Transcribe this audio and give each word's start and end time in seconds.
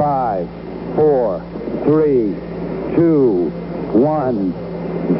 Five, 0.00 0.48
four, 0.96 1.42
three, 1.84 2.34
two, 2.96 3.50
one, 3.92 4.54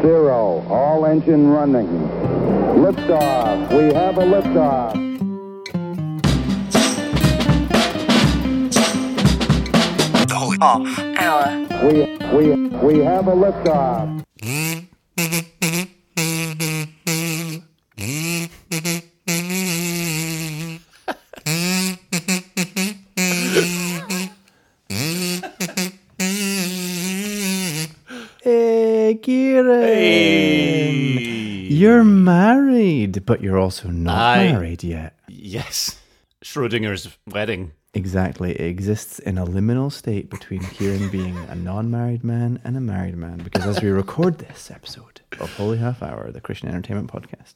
zero. 0.01 0.65
All 0.71 1.05
engine 1.05 1.49
running. 1.51 1.87
Liftoff. 2.81 3.71
We 3.77 3.93
have 3.93 4.17
a 4.17 4.23
liftoff. 4.23 4.97
Off 10.63 10.99
Hour. 10.99 11.67
We 11.85 12.17
we 12.33 12.55
we 12.79 13.05
have 13.05 13.29
a 13.29 13.33
liftoff. 13.33 14.25
Hey, 28.43 29.19
Kieran. 29.23 29.91
You're 31.71 32.05
married, 32.05 33.20
but 33.31 33.41
you're 33.41 33.59
also 33.59 33.89
not 33.89 34.19
I- 34.39 34.51
married 34.53 34.83
yet. 34.83 35.17
Yes. 35.29 36.01
Schrodinger's 36.45 37.09
wedding. 37.29 37.71
Exactly. 37.95 38.53
It 38.53 38.67
exists 38.67 39.19
in 39.21 39.39
a 39.39 39.47
liminal 39.47 39.93
state 39.93 40.31
between 40.31 40.63
Kieran 40.65 41.09
being 41.11 41.37
a 41.49 41.55
non 41.55 41.91
married 41.93 42.25
man 42.25 42.61
and 42.65 42.77
a 42.77 42.81
married 42.81 43.17
man. 43.17 43.39
Because 43.39 43.67
as 43.67 43.81
we 43.83 43.91
record 43.91 44.39
this 44.39 44.71
episode 44.71 45.21
of 45.41 45.53
Holy 45.57 45.79
Half 45.79 46.03
Hour, 46.03 46.31
the 46.33 46.41
Christian 46.41 46.69
Entertainment 46.69 47.13
Podcast, 47.13 47.55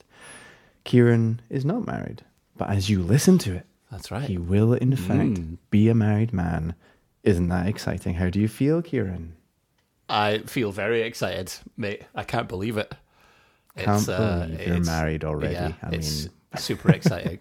Kieran 0.85 1.41
is 1.51 1.65
not 1.65 1.87
married. 1.87 2.23
But 2.57 2.71
as 2.71 2.89
you 2.91 3.03
listen 3.03 3.39
to 3.39 3.55
it, 3.57 3.67
That's 3.91 4.11
right. 4.13 4.29
he 4.29 4.39
will, 4.39 4.75
in 4.75 4.95
fact, 4.97 5.39
Mm. 5.41 5.59
be 5.71 5.89
a 5.89 5.95
married 5.95 6.33
man. 6.33 6.75
Isn't 7.25 7.49
that 7.49 7.67
exciting? 7.67 8.15
How 8.15 8.29
do 8.31 8.41
you 8.41 8.49
feel, 8.49 8.81
Kieran? 8.83 9.35
I 10.09 10.39
feel 10.47 10.71
very 10.73 11.03
excited, 11.03 11.53
mate. 11.77 12.03
I 12.15 12.23
can't 12.25 12.49
believe 12.49 12.77
it. 12.77 12.95
Can't 13.77 14.09
uh, 14.09 14.41
believe 14.47 14.59
you're 14.61 14.69
it's- 14.77 14.87
married 14.87 15.25
already. 15.25 15.55
Yeah, 15.55 15.73
I 15.83 15.91
it's 15.95 16.25
mean, 16.25 16.33
super 16.57 16.91
exciting. 16.99 17.39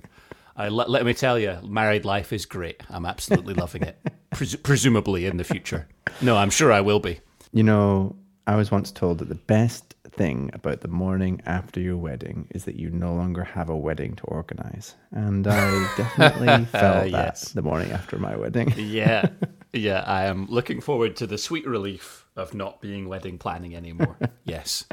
I, 0.56 0.70
let, 0.70 0.90
let 0.90 1.06
me 1.06 1.14
tell 1.16 1.40
you, 1.40 1.58
married 1.64 2.06
life 2.06 2.32
is 2.32 2.46
great. 2.46 2.84
I'm 2.90 3.06
absolutely 3.06 3.56
loving 3.56 3.84
it. 3.84 3.98
Pres- 4.32 4.56
presumably 4.58 5.26
in 5.26 5.38
the 5.38 5.44
future. 5.44 5.88
No, 6.22 6.38
I'm 6.38 6.52
sure 6.52 6.72
I 6.72 6.82
will 6.82 7.00
be. 7.00 7.20
You 7.52 7.64
know, 7.64 8.16
I 8.46 8.56
was 8.56 8.70
once 8.70 8.92
told 8.92 9.18
that 9.20 9.30
the 9.30 9.36
best 9.36 9.96
thing 10.12 10.52
about 10.54 10.82
the 10.82 10.88
morning 10.88 11.42
after 11.48 11.80
your 11.80 11.98
wedding 11.98 12.48
is 12.52 12.66
that 12.66 12.76
you 12.76 12.92
no 12.92 13.16
longer 13.16 13.44
have 13.44 13.70
a 13.70 13.76
wedding 13.76 14.16
to 14.18 14.24
organize. 14.26 14.94
And 15.12 15.48
I 15.48 15.94
definitely 15.98 16.66
felt 16.66 17.12
that 17.12 17.36
the 17.56 17.64
morning 17.64 17.92
after 17.92 18.20
my 18.20 18.36
wedding. 18.36 18.72
Yeah, 18.78 19.30
yeah. 19.72 20.04
I 20.06 20.26
am 20.26 20.46
looking 20.52 20.82
forward 20.82 21.16
to 21.16 21.26
the 21.26 21.40
sweet 21.40 21.66
relief 21.66 22.28
of 22.36 22.54
not 22.54 22.80
being 22.80 23.10
wedding 23.10 23.40
planning 23.40 23.76
anymore. 23.76 24.18
Yes, 24.44 24.86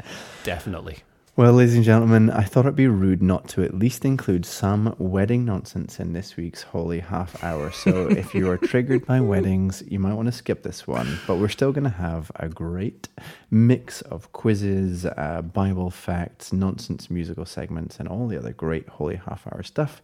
definitely. 0.43 0.99
Well, 1.37 1.53
ladies 1.53 1.75
and 1.75 1.85
gentlemen, 1.85 2.29
I 2.29 2.43
thought 2.43 2.65
it'd 2.65 2.75
be 2.75 2.87
rude 2.87 3.23
not 3.23 3.47
to 3.49 3.63
at 3.63 3.73
least 3.73 4.03
include 4.03 4.45
some 4.45 4.93
wedding 4.97 5.45
nonsense 5.45 5.97
in 5.97 6.11
this 6.11 6.35
week's 6.35 6.61
Holy 6.61 6.99
Half 6.99 7.41
Hour. 7.41 7.71
So 7.71 8.09
if 8.09 8.35
you 8.35 8.49
are 8.49 8.57
triggered 8.67 9.05
by 9.05 9.21
weddings, 9.21 9.81
you 9.87 9.97
might 9.97 10.15
want 10.15 10.25
to 10.25 10.33
skip 10.33 10.61
this 10.61 10.85
one. 10.85 11.19
But 11.27 11.37
we're 11.37 11.47
still 11.47 11.71
going 11.71 11.85
to 11.85 11.89
have 11.89 12.33
a 12.35 12.49
great 12.49 13.07
mix 13.49 14.01
of 14.01 14.33
quizzes, 14.33 15.05
uh, 15.05 15.41
Bible 15.41 15.89
facts, 15.89 16.51
nonsense 16.51 17.09
musical 17.09 17.45
segments, 17.45 17.97
and 17.97 18.09
all 18.09 18.27
the 18.27 18.37
other 18.37 18.51
great 18.51 18.89
Holy 18.89 19.15
Half 19.15 19.47
Hour 19.47 19.63
stuff. 19.63 20.01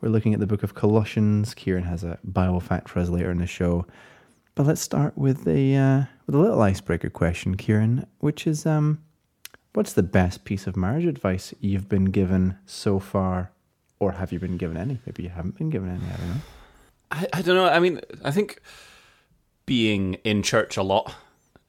We're 0.00 0.08
looking 0.08 0.34
at 0.34 0.40
the 0.40 0.46
book 0.46 0.64
of 0.64 0.74
Colossians. 0.74 1.54
Kieran 1.54 1.84
has 1.84 2.02
a 2.02 2.18
Bible 2.24 2.58
fact 2.58 2.88
for 2.88 2.98
us 2.98 3.10
later 3.10 3.30
in 3.30 3.38
the 3.38 3.46
show. 3.46 3.86
But 4.56 4.66
let's 4.66 4.80
start 4.80 5.16
with 5.16 5.46
a 5.46 5.76
uh, 5.76 6.02
with 6.26 6.34
a 6.34 6.38
little 6.38 6.60
icebreaker 6.60 7.10
question, 7.10 7.56
Kieran, 7.56 8.08
which 8.18 8.44
is 8.48 8.66
um, 8.66 8.98
What's 9.74 9.92
the 9.92 10.02
best 10.02 10.44
piece 10.44 10.66
of 10.66 10.76
marriage 10.76 11.04
advice 11.04 11.52
you've 11.60 11.88
been 11.88 12.06
given 12.06 12.56
so 12.64 12.98
far? 12.98 13.50
Or 13.98 14.12
have 14.12 14.32
you 14.32 14.38
been 14.38 14.56
given 14.56 14.76
any? 14.76 15.00
Maybe 15.04 15.24
you 15.24 15.28
haven't 15.28 15.58
been 15.58 15.70
given 15.70 15.90
any. 15.90 16.00
I 16.00 16.16
don't 16.16 16.28
know. 16.28 16.40
I, 17.10 17.26
I 17.32 17.42
don't 17.42 17.56
know. 17.56 17.68
I 17.68 17.80
mean, 17.80 18.00
I 18.24 18.30
think 18.30 18.60
being 19.66 20.14
in 20.24 20.42
church 20.42 20.76
a 20.76 20.82
lot 20.82 21.14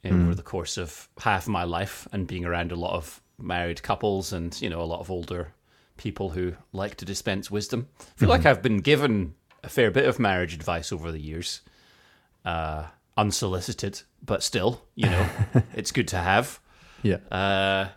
over 0.06 0.36
the 0.36 0.44
course 0.44 0.78
of 0.78 1.10
half 1.20 1.48
my 1.48 1.64
life 1.64 2.08
and 2.12 2.28
being 2.28 2.46
around 2.46 2.72
a 2.72 2.76
lot 2.76 2.94
of 2.94 3.22
married 3.40 3.82
couples 3.82 4.32
and, 4.34 4.60
you 4.62 4.70
know, 4.70 4.82
a 4.82 4.84
lot 4.84 5.00
of 5.00 5.10
older 5.10 5.54
people 5.98 6.30
who 6.30 6.54
like 6.74 6.96
to 6.98 7.06
dispense 7.06 7.50
wisdom. 7.50 7.88
I 8.00 8.20
feel 8.20 8.30
like 8.30 8.46
I've 8.46 8.62
been 8.62 8.82
given 8.82 9.34
a 9.64 9.70
fair 9.70 9.90
bit 9.90 10.06
of 10.06 10.20
marriage 10.20 10.54
advice 10.54 10.92
over 10.92 11.12
the 11.12 11.20
years, 11.20 11.62
uh, 12.44 12.86
unsolicited, 13.18 14.04
but 14.24 14.44
still, 14.44 14.84
you 14.94 15.10
know, 15.10 15.28
it's 15.74 15.92
good 15.92 16.08
to 16.10 16.18
have. 16.18 16.60
Yeah. 17.06 17.18
Uh, 17.32 17.90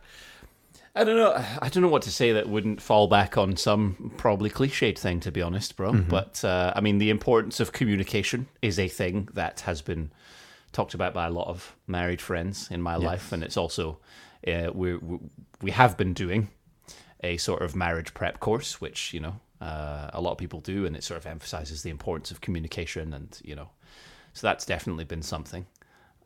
I 0.94 1.04
don't 1.04 1.16
know. 1.16 1.32
I 1.62 1.68
don't 1.68 1.82
know 1.82 1.88
what 1.88 2.02
to 2.02 2.10
say 2.10 2.32
that 2.32 2.48
wouldn't 2.48 2.82
fall 2.82 3.06
back 3.06 3.38
on 3.38 3.56
some 3.56 4.12
probably 4.16 4.50
cliched 4.50 4.98
thing, 4.98 5.20
to 5.20 5.30
be 5.30 5.40
honest, 5.40 5.76
bro. 5.76 5.92
But 5.92 6.44
uh, 6.44 6.72
I 6.74 6.80
mean, 6.80 6.98
the 6.98 7.10
importance 7.10 7.60
of 7.60 7.72
communication 7.72 8.48
is 8.62 8.78
a 8.78 8.88
thing 8.88 9.28
that 9.34 9.60
has 9.60 9.80
been 9.80 10.10
talked 10.72 10.94
about 10.94 11.14
by 11.14 11.26
a 11.26 11.30
lot 11.30 11.48
of 11.48 11.76
married 11.86 12.20
friends 12.20 12.68
in 12.70 12.82
my 12.82 12.96
life, 12.96 13.32
and 13.32 13.42
it's 13.42 13.56
also 13.56 13.98
uh, 14.46 14.70
we 14.74 14.96
we 14.96 15.18
we 15.62 15.70
have 15.70 15.96
been 15.96 16.14
doing 16.14 16.48
a 17.22 17.36
sort 17.36 17.62
of 17.62 17.74
marriage 17.76 18.12
prep 18.12 18.40
course, 18.40 18.80
which 18.80 19.14
you 19.14 19.20
know 19.20 19.40
uh, 19.60 20.10
a 20.12 20.20
lot 20.20 20.32
of 20.32 20.38
people 20.38 20.60
do, 20.60 20.84
and 20.84 20.96
it 20.96 21.04
sort 21.04 21.18
of 21.18 21.26
emphasizes 21.26 21.82
the 21.82 21.90
importance 21.90 22.30
of 22.32 22.40
communication, 22.40 23.14
and 23.14 23.40
you 23.44 23.54
know, 23.54 23.70
so 24.32 24.46
that's 24.46 24.66
definitely 24.66 25.04
been 25.04 25.22
something. 25.22 25.66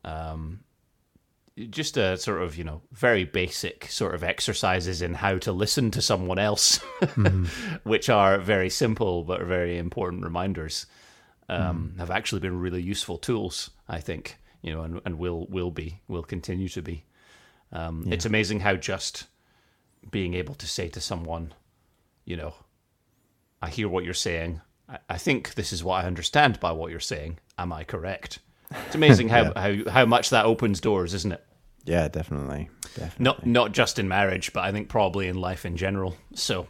Um, 0.04 0.60
just 1.70 1.96
a 1.96 2.16
sort 2.16 2.42
of 2.42 2.56
you 2.56 2.64
know 2.64 2.82
very 2.92 3.24
basic 3.24 3.86
sort 3.90 4.14
of 4.14 4.24
exercises 4.24 5.02
in 5.02 5.14
how 5.14 5.38
to 5.38 5.52
listen 5.52 5.90
to 5.92 6.02
someone 6.02 6.38
else, 6.38 6.78
which 7.84 8.08
are 8.08 8.38
very 8.38 8.70
simple 8.70 9.22
but 9.24 9.42
very 9.42 9.78
important 9.78 10.24
reminders. 10.24 10.86
Um, 11.48 11.94
Have 11.98 12.10
actually 12.10 12.40
been 12.40 12.60
really 12.60 12.80
useful 12.82 13.18
tools, 13.18 13.70
I 13.88 14.00
think. 14.00 14.38
You 14.62 14.72
know, 14.72 14.82
and, 14.82 15.00
and 15.04 15.18
will 15.18 15.46
will 15.48 15.70
be 15.70 16.00
will 16.08 16.22
continue 16.22 16.68
to 16.70 16.82
be. 16.82 17.04
Um, 17.72 18.06
It's 18.10 18.24
amazing 18.24 18.60
how 18.60 18.76
just 18.76 19.26
being 20.10 20.34
able 20.34 20.54
to 20.54 20.66
say 20.66 20.88
to 20.88 21.00
someone, 21.00 21.52
you 22.24 22.36
know, 22.36 22.54
I 23.60 23.70
hear 23.70 23.88
what 23.88 24.04
you're 24.04 24.14
saying. 24.14 24.60
I, 24.88 24.98
I 25.10 25.18
think 25.18 25.54
this 25.54 25.72
is 25.72 25.84
what 25.84 26.04
I 26.04 26.06
understand 26.06 26.60
by 26.60 26.72
what 26.72 26.90
you're 26.90 27.00
saying. 27.00 27.38
Am 27.58 27.72
I 27.72 27.84
correct? 27.84 28.38
It's 28.86 28.94
amazing 28.94 29.28
how, 29.28 29.52
how, 29.56 29.90
how 29.90 30.06
much 30.06 30.30
that 30.30 30.44
opens 30.44 30.80
doors, 30.80 31.14
isn't 31.14 31.32
it? 31.32 31.44
Yeah, 31.84 32.08
definitely. 32.08 32.70
Definitely. 32.94 33.24
Not 33.24 33.46
not 33.46 33.72
just 33.72 33.98
in 33.98 34.08
marriage, 34.08 34.52
but 34.52 34.62
I 34.62 34.72
think 34.72 34.88
probably 34.88 35.28
in 35.28 35.36
life 35.36 35.64
in 35.64 35.76
general. 35.76 36.16
So 36.34 36.68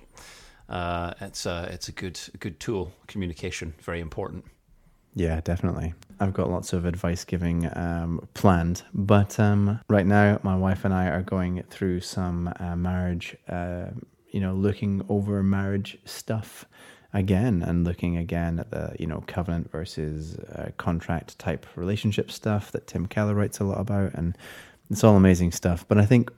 uh, 0.68 1.12
it's 1.20 1.46
a 1.46 1.68
it's 1.70 1.88
a 1.88 1.92
good 1.92 2.18
a 2.34 2.38
good 2.38 2.60
tool. 2.60 2.92
Communication 3.06 3.74
very 3.80 4.00
important. 4.00 4.44
Yeah, 5.14 5.40
definitely. 5.42 5.92
I've 6.20 6.32
got 6.32 6.48
lots 6.48 6.72
of 6.72 6.86
advice 6.86 7.24
giving 7.24 7.68
um, 7.76 8.26
planned, 8.32 8.82
but 8.94 9.38
um, 9.38 9.80
right 9.88 10.06
now 10.06 10.40
my 10.42 10.56
wife 10.56 10.86
and 10.86 10.94
I 10.94 11.08
are 11.08 11.22
going 11.22 11.62
through 11.68 12.00
some 12.00 12.52
uh, 12.58 12.76
marriage, 12.76 13.36
uh, 13.48 13.88
you 14.30 14.40
know, 14.40 14.54
looking 14.54 15.04
over 15.10 15.42
marriage 15.42 15.98
stuff 16.06 16.64
again 17.12 17.62
and 17.62 17.84
looking 17.84 18.16
again 18.16 18.58
at 18.58 18.70
the, 18.70 18.94
you 18.98 19.06
know, 19.06 19.22
covenant 19.26 19.70
versus 19.70 20.36
uh, 20.36 20.70
contract 20.78 21.38
type 21.38 21.66
relationship 21.76 22.30
stuff 22.30 22.72
that 22.72 22.86
Tim 22.86 23.06
Keller 23.06 23.34
writes 23.34 23.60
a 23.60 23.64
lot 23.64 23.80
about. 23.80 24.14
And 24.14 24.36
it's 24.90 25.04
all 25.04 25.16
amazing 25.16 25.52
stuff. 25.52 25.86
But 25.88 25.98
I 25.98 26.06
think 26.06 26.30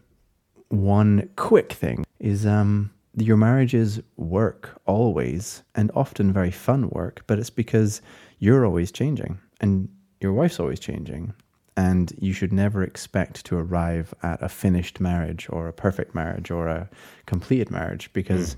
one 0.68 1.28
quick 1.36 1.72
thing 1.72 2.04
is 2.18 2.46
um, 2.46 2.90
your 3.16 3.36
marriages 3.36 4.00
work 4.16 4.80
always 4.86 5.62
and 5.74 5.90
often 5.94 6.32
very 6.32 6.50
fun 6.50 6.88
work, 6.90 7.22
but 7.26 7.38
it's 7.38 7.50
because 7.50 8.02
you're 8.38 8.66
always 8.66 8.90
changing 8.90 9.38
and 9.60 9.88
your 10.20 10.32
wife's 10.32 10.58
always 10.58 10.80
changing. 10.80 11.34
And 11.76 12.12
you 12.18 12.32
should 12.32 12.52
never 12.52 12.84
expect 12.84 13.44
to 13.46 13.56
arrive 13.56 14.14
at 14.22 14.40
a 14.40 14.48
finished 14.48 15.00
marriage 15.00 15.48
or 15.50 15.66
a 15.66 15.72
perfect 15.72 16.14
marriage 16.14 16.50
or 16.52 16.68
a 16.68 16.88
completed 17.26 17.68
marriage 17.68 18.12
because 18.12 18.56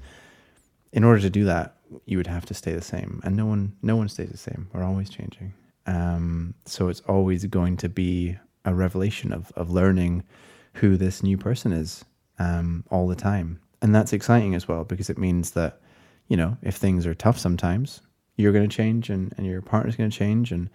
in 0.97 1.05
order 1.05 1.21
to 1.21 1.31
do 1.31 1.45
that, 1.45 1.77
you 2.07 2.17
would 2.17 2.27
have 2.27 2.47
to 2.47 2.55
stay 2.55 2.73
the 2.73 2.83
same. 2.83 3.21
And 3.23 3.37
no 3.37 3.47
one 3.47 3.77
no 3.83 3.95
one 3.95 4.09
stays 4.09 4.31
the 4.31 4.39
same. 4.39 4.69
We're 4.73 4.83
always 4.83 5.11
changing. 5.11 5.53
Um, 5.87 6.55
so 6.65 6.89
it's 6.89 7.03
always 7.03 7.45
going 7.45 7.77
to 7.77 7.89
be 7.89 8.37
a 8.65 8.75
revelation 8.75 9.33
of, 9.33 9.53
of 9.55 9.71
learning 9.71 10.25
who 10.73 10.97
this 10.97 11.23
new 11.23 11.39
person 11.39 11.73
is 11.73 12.05
um, 12.41 12.83
all 12.91 13.07
the 13.07 13.15
time. 13.15 13.61
And 13.83 13.95
that's 13.95 14.13
exciting 14.13 14.57
as 14.57 14.67
well 14.67 14.83
because 14.83 15.09
it 15.09 15.19
means 15.19 15.53
that, 15.53 15.81
you 16.27 16.37
know, 16.37 16.57
if 16.63 16.75
things 16.75 17.07
are 17.07 17.15
tough 17.15 17.39
sometimes, 17.39 18.01
you're 18.37 18.53
going 18.53 18.69
to 18.69 18.77
change 18.77 19.11
and, 19.11 19.33
and 19.37 19.47
your 19.47 19.63
partner's 19.63 19.95
going 19.95 20.11
to 20.11 20.17
change. 20.17 20.51
And 20.51 20.69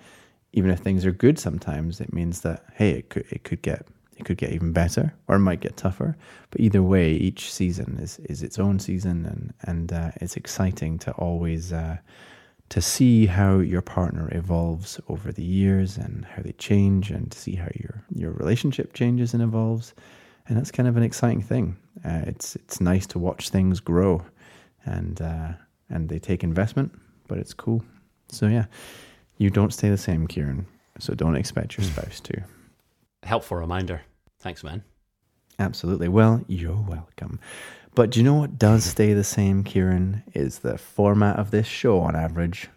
even 0.54 0.72
if 0.72 0.80
things 0.80 1.06
are 1.06 1.12
good 1.12 1.40
sometimes, 1.40 2.00
it 2.00 2.14
means 2.14 2.42
that, 2.42 2.64
hey, 2.76 2.92
it 2.92 3.10
could, 3.10 3.26
it 3.30 3.44
could 3.44 3.62
get 3.62 3.86
it 4.22 4.26
could 4.26 4.38
get 4.38 4.52
even 4.52 4.72
better 4.72 5.14
or 5.28 5.36
it 5.36 5.40
might 5.40 5.60
get 5.60 5.78
tougher. 5.78 6.16
But 6.50 6.62
either 6.62 6.82
way, 6.82 7.12
each 7.14 7.52
season 7.52 7.98
is, 8.00 8.20
is 8.20 8.44
its 8.44 8.60
own 8.60 8.80
season 8.80 9.26
and, 9.26 9.54
and 9.64 9.94
uh, 9.94 10.12
it's 10.22 10.38
exciting 10.38 11.00
to 11.00 11.12
always 11.14 11.74
uh, 11.74 11.98
to 12.70 12.82
see 12.82 13.26
how 13.26 13.60
your 13.60 13.82
partner 13.82 14.30
evolves 14.32 15.00
over 15.10 15.32
the 15.32 15.44
years 15.44 15.98
and 15.98 16.24
how 16.24 16.42
they 16.42 16.54
change 16.54 17.12
and 17.12 17.30
to 17.32 17.38
see 17.38 17.56
how 17.56 17.68
your 17.76 18.02
your 18.14 18.32
relationship 18.32 18.94
changes 18.94 19.34
and 19.34 19.44
evolves. 19.44 19.94
And 20.48 20.58
that's 20.58 20.72
kind 20.72 20.88
of 20.88 20.96
an 20.96 21.04
exciting 21.04 21.42
thing. 21.42 21.76
Uh, 22.06 22.22
it's 22.28 22.56
it's 22.56 22.80
nice 22.80 23.06
to 23.08 23.20
watch 23.20 23.50
things 23.50 23.82
grow 23.82 24.24
and 24.86 25.22
uh, 25.22 25.52
and 25.90 26.08
they 26.08 26.20
take 26.20 26.44
investment 26.44 26.92
but 27.28 27.38
it's 27.38 27.54
cool. 27.54 27.84
So 28.30 28.48
yeah 28.48 28.66
you 29.42 29.50
don't 29.50 29.74
stay 29.74 29.90
the 29.90 29.98
same 29.98 30.28
kieran. 30.28 30.68
So 31.00 31.16
don't 31.16 31.36
expect 31.36 31.76
your 31.76 31.86
spouse 31.86 32.20
to. 32.22 32.44
Helpful 33.24 33.58
reminder. 33.58 34.02
Thanks, 34.42 34.64
man. 34.64 34.84
Absolutely. 35.60 36.08
Well, 36.08 36.44
you're 36.48 36.84
welcome. 36.88 37.40
But 37.94 38.12
do 38.12 38.20
you 38.20 38.24
know 38.24 38.36
what 38.36 38.58
does 38.58 38.84
stay 38.92 39.14
the 39.14 39.24
same, 39.24 39.64
Kieran? 39.64 40.24
Is 40.34 40.60
the 40.60 40.78
format 40.78 41.38
of 41.38 41.52
this 41.52 41.68
show 41.68 42.00
on 42.00 42.16
average. 42.16 42.70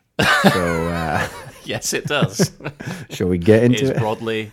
So, 0.43 0.88
uh, 0.88 1.26
Yes, 1.64 1.94
it 1.94 2.05
does. 2.06 2.52
shall 3.11 3.28
we 3.28 3.38
get 3.38 3.62
it 3.62 3.66
into 3.66 3.84
is 3.84 3.90
it? 3.90 3.99
broadly 3.99 4.52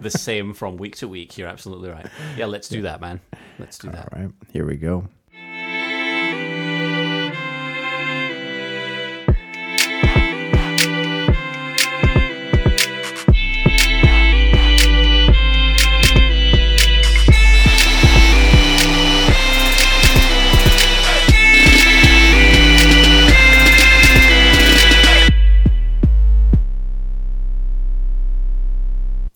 the 0.00 0.10
same 0.10 0.54
from 0.54 0.76
week 0.76 0.96
to 0.96 1.08
week. 1.08 1.36
You're 1.36 1.48
absolutely 1.48 1.90
right. 1.90 2.06
Yeah, 2.36 2.46
let's 2.46 2.68
do 2.68 2.82
that, 2.82 3.00
man. 3.00 3.20
Let's 3.58 3.78
do 3.78 3.90
that. 3.90 4.12
All 4.12 4.20
right, 4.20 4.30
here 4.52 4.64
we 4.64 4.76
go. 4.76 5.08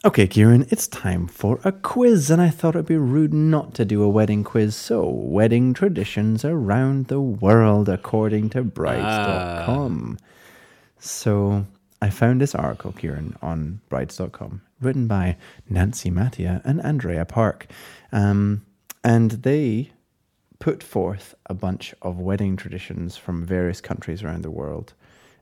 Okay, 0.02 0.26
Kieran, 0.26 0.66
it's 0.70 0.88
time 0.88 1.26
for 1.26 1.60
a 1.62 1.72
quiz, 1.72 2.30
and 2.30 2.40
I 2.40 2.48
thought 2.48 2.74
it'd 2.74 2.86
be 2.86 2.96
rude 2.96 3.34
not 3.34 3.74
to 3.74 3.84
do 3.84 4.02
a 4.02 4.08
wedding 4.08 4.42
quiz. 4.42 4.74
So, 4.74 5.06
wedding 5.06 5.74
traditions 5.74 6.42
around 6.42 7.08
the 7.08 7.20
world 7.20 7.86
according 7.86 8.48
to 8.50 8.62
brides.com. 8.64 10.16
So, 10.98 11.66
I 12.00 12.08
found 12.08 12.40
this 12.40 12.54
article, 12.54 12.92
Kieran, 12.92 13.36
on 13.42 13.82
brides.com, 13.90 14.62
written 14.80 15.06
by 15.06 15.36
Nancy 15.68 16.08
Mattia 16.08 16.62
and 16.64 16.80
Andrea 16.80 17.26
Park. 17.26 17.66
Um, 18.10 18.64
and 19.04 19.32
they 19.32 19.92
put 20.60 20.82
forth 20.82 21.34
a 21.44 21.52
bunch 21.52 21.94
of 22.00 22.18
wedding 22.18 22.56
traditions 22.56 23.18
from 23.18 23.44
various 23.44 23.82
countries 23.82 24.22
around 24.22 24.44
the 24.44 24.50
world. 24.50 24.94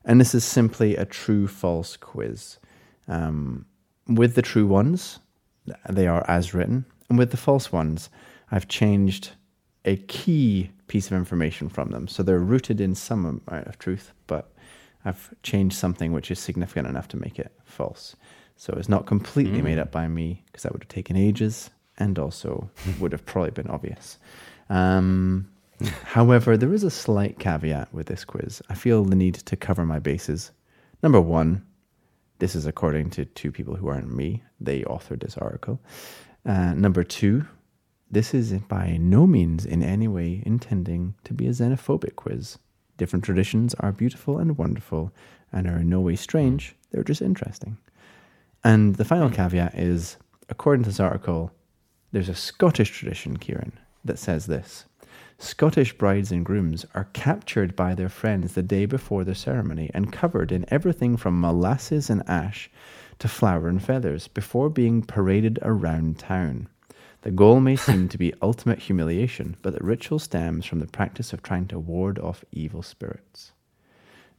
And 0.04 0.20
this 0.20 0.34
is 0.34 0.42
simply 0.42 0.96
a 0.96 1.04
true 1.04 1.46
false 1.46 1.96
quiz. 1.96 2.58
Um, 3.06 3.64
with 4.08 4.34
the 4.34 4.42
true 4.42 4.66
ones, 4.66 5.18
they 5.88 6.06
are 6.06 6.24
as 6.28 6.54
written. 6.54 6.84
And 7.08 7.18
with 7.18 7.30
the 7.30 7.36
false 7.36 7.72
ones, 7.72 8.10
I've 8.50 8.68
changed 8.68 9.32
a 9.84 9.96
key 9.96 10.70
piece 10.88 11.06
of 11.06 11.12
information 11.12 11.68
from 11.68 11.90
them. 11.90 12.08
So 12.08 12.22
they're 12.22 12.38
rooted 12.38 12.80
in 12.80 12.94
some 12.94 13.42
amount 13.48 13.66
of 13.66 13.78
truth, 13.78 14.12
but 14.26 14.50
I've 15.04 15.32
changed 15.42 15.76
something 15.76 16.12
which 16.12 16.30
is 16.30 16.38
significant 16.38 16.88
enough 16.88 17.08
to 17.08 17.16
make 17.16 17.38
it 17.38 17.52
false. 17.64 18.16
So 18.56 18.74
it's 18.76 18.88
not 18.88 19.06
completely 19.06 19.62
made 19.62 19.78
up 19.78 19.92
by 19.92 20.08
me 20.08 20.42
because 20.46 20.64
that 20.64 20.72
would 20.72 20.82
have 20.82 20.88
taken 20.88 21.16
ages 21.16 21.70
and 21.98 22.18
also 22.18 22.70
would 23.00 23.12
have 23.12 23.24
probably 23.24 23.52
been 23.52 23.68
obvious. 23.68 24.18
Um, 24.68 25.48
however, 26.02 26.56
there 26.56 26.74
is 26.74 26.82
a 26.82 26.90
slight 26.90 27.38
caveat 27.38 27.92
with 27.94 28.06
this 28.06 28.24
quiz. 28.24 28.60
I 28.68 28.74
feel 28.74 29.04
the 29.04 29.16
need 29.16 29.34
to 29.34 29.56
cover 29.56 29.84
my 29.84 29.98
bases. 29.98 30.50
Number 31.02 31.20
one, 31.20 31.64
this 32.38 32.54
is 32.54 32.66
according 32.66 33.10
to 33.10 33.24
two 33.24 33.52
people 33.52 33.76
who 33.76 33.88
aren't 33.88 34.14
me. 34.14 34.42
They 34.60 34.82
authored 34.82 35.20
this 35.20 35.36
article. 35.36 35.80
Uh, 36.46 36.74
number 36.74 37.02
two, 37.02 37.46
this 38.10 38.32
is 38.32 38.52
by 38.52 38.96
no 38.98 39.26
means 39.26 39.66
in 39.66 39.82
any 39.82 40.08
way 40.08 40.42
intending 40.46 41.14
to 41.24 41.34
be 41.34 41.46
a 41.46 41.50
xenophobic 41.50 42.16
quiz. 42.16 42.58
Different 42.96 43.24
traditions 43.24 43.74
are 43.74 43.92
beautiful 43.92 44.38
and 44.38 44.56
wonderful 44.56 45.12
and 45.52 45.66
are 45.66 45.78
in 45.78 45.88
no 45.88 46.00
way 46.00 46.16
strange. 46.16 46.74
They're 46.90 47.04
just 47.04 47.22
interesting. 47.22 47.76
And 48.64 48.96
the 48.96 49.04
final 49.04 49.30
caveat 49.30 49.74
is 49.74 50.16
according 50.48 50.84
to 50.84 50.90
this 50.90 51.00
article, 51.00 51.52
there's 52.12 52.28
a 52.28 52.34
Scottish 52.34 52.90
tradition, 52.90 53.36
Kieran, 53.36 53.72
that 54.04 54.18
says 54.18 54.46
this 54.46 54.86
Scottish 55.40 55.96
brides 55.96 56.32
and 56.32 56.44
grooms 56.44 56.84
are 56.94 57.08
captured 57.12 57.76
by 57.76 57.94
their 57.94 58.08
friends 58.08 58.54
the 58.54 58.62
day 58.62 58.86
before 58.86 59.22
the 59.22 59.36
ceremony 59.36 59.88
and 59.94 60.12
covered 60.12 60.50
in 60.50 60.64
everything 60.68 61.16
from 61.16 61.40
molasses 61.40 62.10
and 62.10 62.28
ash 62.28 62.68
to 63.20 63.28
flour 63.28 63.68
and 63.68 63.82
feathers 63.82 64.26
before 64.26 64.68
being 64.68 65.00
paraded 65.00 65.58
around 65.62 66.18
town. 66.18 66.68
The 67.22 67.30
goal 67.30 67.60
may 67.60 67.76
seem 67.76 68.08
to 68.08 68.18
be 68.18 68.34
ultimate 68.42 68.80
humiliation, 68.80 69.56
but 69.62 69.74
the 69.74 69.84
ritual 69.84 70.18
stems 70.18 70.66
from 70.66 70.80
the 70.80 70.86
practice 70.88 71.32
of 71.32 71.42
trying 71.42 71.66
to 71.68 71.78
ward 71.78 72.18
off 72.18 72.44
evil 72.50 72.82
spirits. 72.82 73.52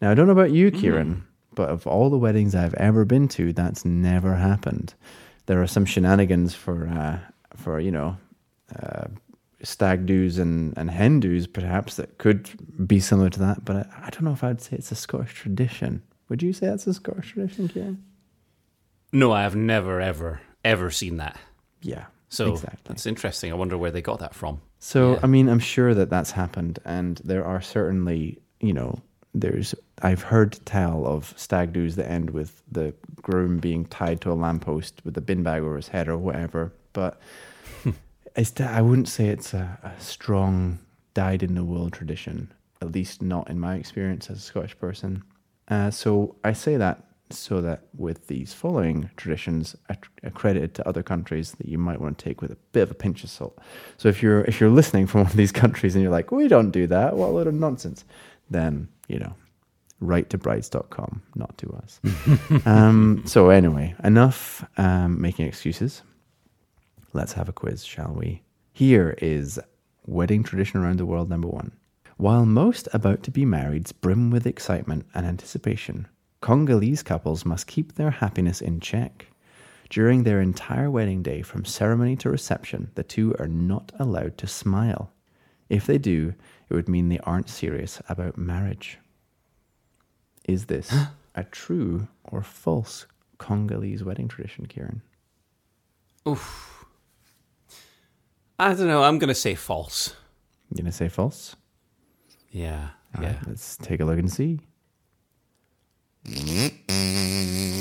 Now, 0.01 0.11
I 0.11 0.15
don't 0.15 0.27
know 0.27 0.33
about 0.33 0.51
you, 0.51 0.69
Kieran, 0.69 1.25
but 1.55 1.69
of 1.69 1.87
all 1.87 2.09
the 2.09 2.17
weddings 2.17 2.55
I've 2.55 2.73
ever 2.75 3.05
been 3.05 3.29
to, 3.29 3.53
that's 3.53 3.85
never 3.85 4.35
happened. 4.35 4.93
There 5.45 5.61
are 5.61 5.67
some 5.67 5.85
shenanigans 5.85 6.55
for, 6.55 6.87
uh, 6.87 7.19
for 7.55 7.79
you 7.79 7.91
know, 7.91 8.17
uh, 8.81 9.07
stag 9.63 10.05
do's 10.05 10.37
and, 10.37 10.77
and 10.77 10.89
hen 10.89 11.21
perhaps, 11.53 11.95
that 11.95 12.17
could 12.17 12.49
be 12.87 12.99
similar 12.99 13.29
to 13.29 13.39
that, 13.39 13.65
but 13.65 13.75
I, 13.75 14.05
I 14.05 14.09
don't 14.09 14.23
know 14.23 14.33
if 14.33 14.43
I'd 14.43 14.61
say 14.61 14.77
it's 14.77 14.91
a 14.91 14.95
Scottish 14.95 15.33
tradition. 15.33 16.01
Would 16.29 16.41
you 16.43 16.53
say 16.53 16.67
that's 16.67 16.87
a 16.87 16.93
Scottish 16.93 17.33
tradition, 17.33 17.67
Kieran? 17.67 18.03
No, 19.11 19.31
I 19.31 19.41
have 19.41 19.55
never, 19.55 19.99
ever, 19.99 20.41
ever 20.63 20.91
seen 20.91 21.17
that. 21.17 21.39
Yeah. 21.81 22.05
So 22.29 22.51
exactly. 22.51 22.79
that's 22.85 23.05
interesting. 23.05 23.51
I 23.51 23.55
wonder 23.55 23.77
where 23.77 23.91
they 23.91 24.01
got 24.01 24.19
that 24.19 24.35
from. 24.35 24.61
So, 24.79 25.13
Yeah. 25.13 25.19
I 25.23 25.27
mean, 25.27 25.49
I'm 25.49 25.59
sure 25.59 25.93
that 25.93 26.09
that's 26.09 26.31
happened, 26.31 26.79
and 26.85 27.19
there 27.23 27.43
are 27.43 27.59
certainly, 27.59 28.39
you 28.59 28.73
know, 28.73 29.01
there's 29.33 29.75
I've 30.01 30.21
heard 30.21 30.57
tell 30.65 31.05
of 31.05 31.33
stag 31.37 31.73
do's 31.73 31.95
that 31.97 32.09
end 32.09 32.31
with 32.31 32.63
the 32.71 32.93
groom 33.21 33.57
being 33.57 33.85
tied 33.85 34.21
to 34.21 34.31
a 34.31 34.33
lamppost 34.33 35.01
with 35.03 35.17
a 35.17 35.21
bin 35.21 35.43
bag 35.43 35.61
over 35.61 35.75
his 35.75 35.87
head 35.87 36.07
or 36.07 36.17
whatever. 36.17 36.71
But 36.93 37.19
I 38.59 38.81
wouldn't 38.81 39.09
say 39.09 39.27
it's 39.27 39.53
a, 39.53 39.79
a 39.83 40.01
strong 40.01 40.79
dyed 41.13 41.43
in 41.43 41.55
the 41.55 41.63
wool 41.63 41.89
tradition, 41.89 42.51
at 42.81 42.91
least 42.91 43.21
not 43.21 43.49
in 43.49 43.59
my 43.59 43.75
experience 43.75 44.29
as 44.29 44.37
a 44.37 44.41
Scottish 44.41 44.77
person. 44.77 45.23
Uh, 45.67 45.91
so 45.91 46.35
I 46.43 46.53
say 46.53 46.77
that 46.77 47.03
so 47.31 47.61
that 47.61 47.83
with 47.95 48.27
these 48.27 48.53
following 48.53 49.09
traditions 49.15 49.75
accredited 50.23 50.73
to 50.73 50.87
other 50.87 51.03
countries 51.03 51.51
that 51.53 51.67
you 51.67 51.77
might 51.77 52.01
want 52.01 52.17
to 52.17 52.25
take 52.25 52.41
with 52.41 52.51
a 52.51 52.57
bit 52.71 52.81
of 52.81 52.91
a 52.91 52.95
pinch 52.95 53.23
of 53.23 53.29
salt. 53.29 53.57
So 53.97 54.09
if 54.09 54.23
you're 54.23 54.41
if 54.45 54.59
you're 54.59 54.69
listening 54.69 55.05
from 55.07 55.21
one 55.23 55.29
of 55.29 55.37
these 55.37 55.51
countries 55.51 55.95
and 55.95 56.01
you're 56.01 56.11
like, 56.11 56.31
we 56.31 56.47
don't 56.47 56.71
do 56.71 56.87
that, 56.87 57.15
what 57.15 57.27
a 57.27 57.31
load 57.31 57.47
of 57.47 57.53
nonsense, 57.53 58.03
then 58.49 58.87
you 59.07 59.19
know, 59.19 59.33
write 59.99 60.29
to 60.31 60.37
brides.com, 60.37 61.21
not 61.35 61.57
to 61.57 61.71
us. 61.73 61.99
um, 62.65 63.23
so 63.25 63.49
anyway, 63.49 63.95
enough 64.03 64.65
um, 64.77 65.19
making 65.21 65.47
excuses. 65.47 66.01
Let's 67.11 67.33
have 67.33 67.49
a 67.49 67.53
quiz, 67.53 67.83
shall 67.83 68.13
we? 68.13 68.43
Here 68.71 69.15
is 69.19 69.59
wedding 70.05 70.43
tradition 70.43 70.79
around 70.79 70.97
the 70.97 71.05
world 71.05 71.29
number 71.29 71.47
one. 71.47 71.71
While 72.17 72.45
most 72.45 72.87
about 72.93 73.23
to 73.23 73.31
be 73.31 73.45
marrieds 73.45 73.93
brim 73.99 74.29
with 74.29 74.45
excitement 74.45 75.05
and 75.15 75.25
anticipation, 75.25 76.07
Congolese 76.41 77.01
couples 77.01 77.45
must 77.45 77.67
keep 77.67 77.95
their 77.95 78.11
happiness 78.11 78.61
in 78.61 78.79
check. 78.79 79.27
During 79.89 80.23
their 80.23 80.39
entire 80.39 80.91
wedding 80.91 81.23
day, 81.23 81.41
from 81.41 81.65
ceremony 81.65 82.15
to 82.17 82.29
reception, 82.29 82.91
the 82.93 83.03
two 83.03 83.35
are 83.39 83.47
not 83.47 83.91
allowed 83.97 84.37
to 84.37 84.47
smile. 84.47 85.11
If 85.67 85.87
they 85.87 85.97
do, 85.97 86.35
it 86.69 86.73
would 86.73 86.87
mean 86.87 87.09
they 87.09 87.19
aren't 87.19 87.49
serious 87.49 88.01
about 88.07 88.37
marriage. 88.37 88.99
Is 90.47 90.65
this 90.65 90.93
a 91.35 91.43
true 91.43 92.07
or 92.23 92.43
false 92.43 93.07
Congolese 93.39 94.03
wedding 94.03 94.27
tradition, 94.27 94.67
Kieran? 94.67 95.01
I 98.59 98.73
don't 98.73 98.87
know. 98.87 99.03
I'm 99.03 99.17
going 99.19 99.29
to 99.29 99.35
say 99.35 99.55
false. 99.55 100.15
You 100.71 100.83
gonna 100.83 100.91
say 100.91 101.09
false? 101.09 101.55
Yeah. 102.51 102.89
All 103.15 103.23
yeah. 103.23 103.29
right, 103.29 103.47
let's 103.47 103.77
take 103.77 103.99
a 104.01 104.05
look 104.05 104.19
and 104.19 104.31
see. 104.31 104.59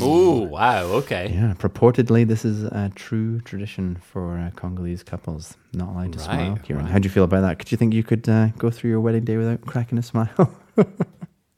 Oh, 0.01 0.47
wow. 0.51 0.85
Okay. 0.85 1.31
Yeah, 1.35 1.55
purportedly 1.59 2.27
this 2.27 2.47
is 2.47 2.65
a 2.65 2.91
true 2.95 3.41
tradition 3.41 3.97
for 3.97 4.39
uh, 4.39 4.51
Congolese 4.57 5.03
couples 5.03 5.57
not 5.75 5.91
allowed 5.91 6.15
to 6.15 6.19
smile. 6.19 6.59
Kieran, 6.63 6.85
right. 6.85 6.93
how 6.93 6.99
do 6.99 7.05
you 7.07 7.11
feel 7.11 7.25
about 7.25 7.43
that? 7.43 7.59
Could 7.59 7.71
you 7.71 7.77
think 7.77 7.93
you 7.93 8.03
could 8.03 8.27
uh, 8.29 8.49
go 8.57 8.71
through 8.71 8.91
your 8.91 9.01
wedding 9.01 9.25
day 9.25 9.37
without 9.37 9.61
cracking 9.63 9.99
a 9.99 10.03
smile? 10.03 10.55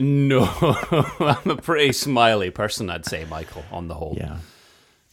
No, 0.02 0.44
I'm 1.20 1.50
a 1.50 1.56
pretty 1.56 1.92
smiley 1.92 2.50
person, 2.50 2.88
I'd 2.88 3.04
say, 3.04 3.26
Michael, 3.26 3.64
on 3.70 3.88
the 3.88 3.94
whole. 3.94 4.14
yeah, 4.16 4.38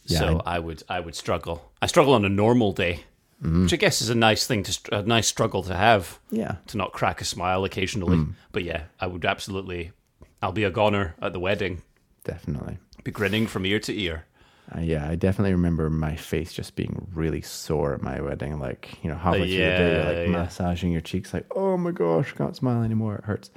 Yeah, 0.06 0.18
so 0.18 0.42
I, 0.46 0.58
would, 0.58 0.82
I 0.88 0.98
would 1.00 1.14
struggle. 1.14 1.70
I 1.82 1.86
struggle 1.86 2.14
on 2.14 2.24
a 2.24 2.30
normal 2.30 2.72
day, 2.72 3.04
Mm-hmm. 3.42 3.62
which 3.62 3.72
I 3.72 3.76
guess 3.76 4.02
is 4.02 4.10
a 4.10 4.16
nice 4.16 4.48
thing 4.48 4.64
to, 4.64 4.98
a 4.98 5.02
nice 5.02 5.28
struggle 5.28 5.62
to 5.62 5.74
have. 5.74 6.18
yeah. 6.30 6.56
to 6.66 6.76
not 6.76 6.92
crack 6.92 7.20
a 7.20 7.24
smile 7.24 7.64
occasionally. 7.64 8.16
Mm. 8.16 8.34
But 8.50 8.64
yeah, 8.64 8.84
I 8.98 9.06
would 9.06 9.24
absolutely 9.24 9.92
I'll 10.42 10.52
be 10.52 10.64
a 10.64 10.70
goner 10.70 11.14
at 11.20 11.32
the 11.32 11.40
wedding. 11.40 11.82
Definitely. 12.24 12.78
Be 13.04 13.10
grinning 13.10 13.46
from 13.46 13.66
ear 13.66 13.80
to 13.80 13.98
ear. 13.98 14.24
Uh, 14.74 14.80
yeah, 14.80 15.08
I 15.08 15.14
definitely 15.14 15.52
remember 15.52 15.88
my 15.88 16.14
face 16.14 16.52
just 16.52 16.76
being 16.76 17.08
really 17.14 17.40
sore 17.40 17.94
at 17.94 18.02
my 18.02 18.20
wedding. 18.20 18.58
Like, 18.58 19.02
you 19.02 19.10
know, 19.10 19.16
halfway 19.16 19.48
through 19.48 19.64
the 19.64 19.70
day, 19.70 19.94
you're 19.94 20.04
like 20.04 20.32
yeah. 20.32 20.42
massaging 20.42 20.92
your 20.92 21.00
cheeks, 21.00 21.32
like, 21.32 21.46
oh 21.56 21.78
my 21.78 21.90
gosh, 21.90 22.32
can't 22.34 22.54
smile 22.54 22.82
anymore. 22.82 23.16
It 23.16 23.24
hurts. 23.24 23.50